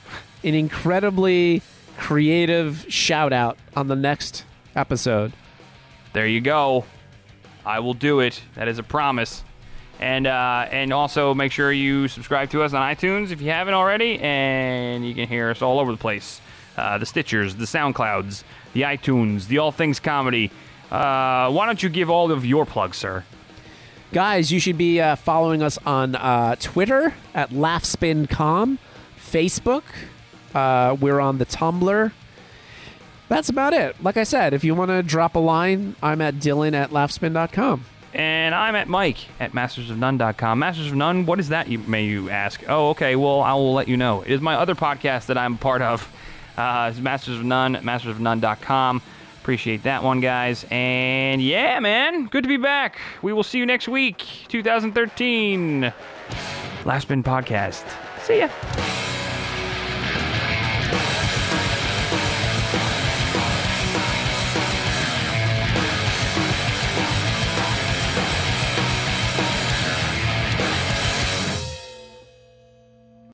an 0.44 0.54
incredibly 0.54 1.62
creative 1.96 2.87
shout 2.88 3.32
out 3.32 3.56
on 3.74 3.88
the 3.88 3.96
next 3.96 4.44
episode. 4.76 5.32
There 6.12 6.26
you 6.26 6.40
go. 6.40 6.84
I 7.66 7.80
will 7.80 7.94
do 7.94 8.20
it. 8.20 8.40
That 8.54 8.68
is 8.68 8.78
a 8.78 8.82
promise. 8.82 9.42
And 10.00 10.28
uh, 10.28 10.66
and 10.70 10.92
also 10.92 11.34
make 11.34 11.50
sure 11.50 11.72
you 11.72 12.06
subscribe 12.06 12.50
to 12.50 12.62
us 12.62 12.72
on 12.72 12.94
iTunes 12.94 13.32
if 13.32 13.40
you 13.40 13.50
haven't 13.50 13.74
already, 13.74 14.18
and 14.20 15.04
you 15.06 15.12
can 15.12 15.26
hear 15.26 15.50
us 15.50 15.61
all 15.61 15.80
over 15.80 15.90
the 15.90 15.98
place. 15.98 16.40
Uh, 16.79 16.99
the 16.99 17.05
Stitchers, 17.05 17.59
the 17.59 17.64
SoundClouds, 17.64 18.45
the 18.73 18.83
iTunes, 18.83 19.49
the 19.49 19.59
All 19.59 19.73
Things 19.73 19.99
Comedy. 19.99 20.51
Uh, 20.91 21.51
why 21.51 21.67
don't 21.67 21.83
you 21.83 21.88
give 21.88 22.09
all 22.09 22.31
of 22.31 22.47
your 22.47 22.64
plugs, 22.64 22.97
sir? 22.97 23.25
Guys, 24.12 24.51
you 24.51 24.59
should 24.61 24.79
be 24.79 25.01
uh, 25.01 25.17
following 25.17 25.62
us 25.62 25.77
on 25.85 26.14
uh, 26.14 26.57
Twitter 26.61 27.12
at 27.35 27.51
laughspincom, 27.51 28.79
Facebook. 29.19 29.83
Uh, 30.55 30.97
we're 30.99 31.21
on 31.21 31.38
the 31.38 31.45
Tumblr. 31.47 32.12
That's 33.29 33.49
about 33.51 33.75
it. 33.75 34.03
Like 34.03 34.17
I 34.17 34.23
said, 34.23 34.55
if 34.55 34.64
you 34.64 34.75
want 34.75 34.91
to 34.91 35.03
drop 35.03 35.37
a 35.37 35.38
line, 35.38 35.95
I'm 36.03 36.23
at 36.23 36.37
Dylan 36.37 36.73
at 36.73 36.91
laughspin.com. 36.91 37.85
And 38.14 38.55
I'm 38.55 38.75
at 38.75 38.88
Mike 38.88 39.19
at 39.38 39.53
mastersofnone.com. 39.53 40.59
Masters 40.59 40.87
of 40.87 40.95
None, 40.95 41.27
what 41.27 41.38
is 41.38 41.51
that, 41.51 41.69
you, 41.69 41.79
may 41.81 42.07
you 42.07 42.31
ask? 42.31 42.62
Oh, 42.67 42.91
okay. 42.91 43.17
Well, 43.17 43.43
I 43.43 43.53
will 43.53 43.75
let 43.75 43.87
you 43.87 43.99
know. 43.99 44.23
It 44.23 44.31
is 44.33 44.41
my 44.41 44.55
other 44.55 44.75
podcast 44.75 45.27
that 45.27 45.37
I'm 45.37 45.59
part 45.59 45.83
of. 45.83 46.11
Uh, 46.59 46.92
Masters 47.01 47.38
of 47.38 47.44
None 47.44 47.77
mastersofnone.com. 47.77 49.01
Appreciate 49.40 49.85
that 49.85 50.03
one, 50.03 50.21
guys. 50.21 50.66
And 50.71 51.40
yeah, 51.40 51.79
man, 51.81 52.27
good 52.27 52.42
to 52.42 52.49
be 52.49 52.57
back. 52.59 52.99
We 53.23 53.33
will 53.33 53.44
see 53.44 53.59
you 53.59 53.64
next 53.64 53.88
week, 53.88 54.27
2013. 54.49 55.92
Laughspin 56.83 57.23
Podcast. 57.23 57.85
See 58.23 58.40
ya. 58.40 58.49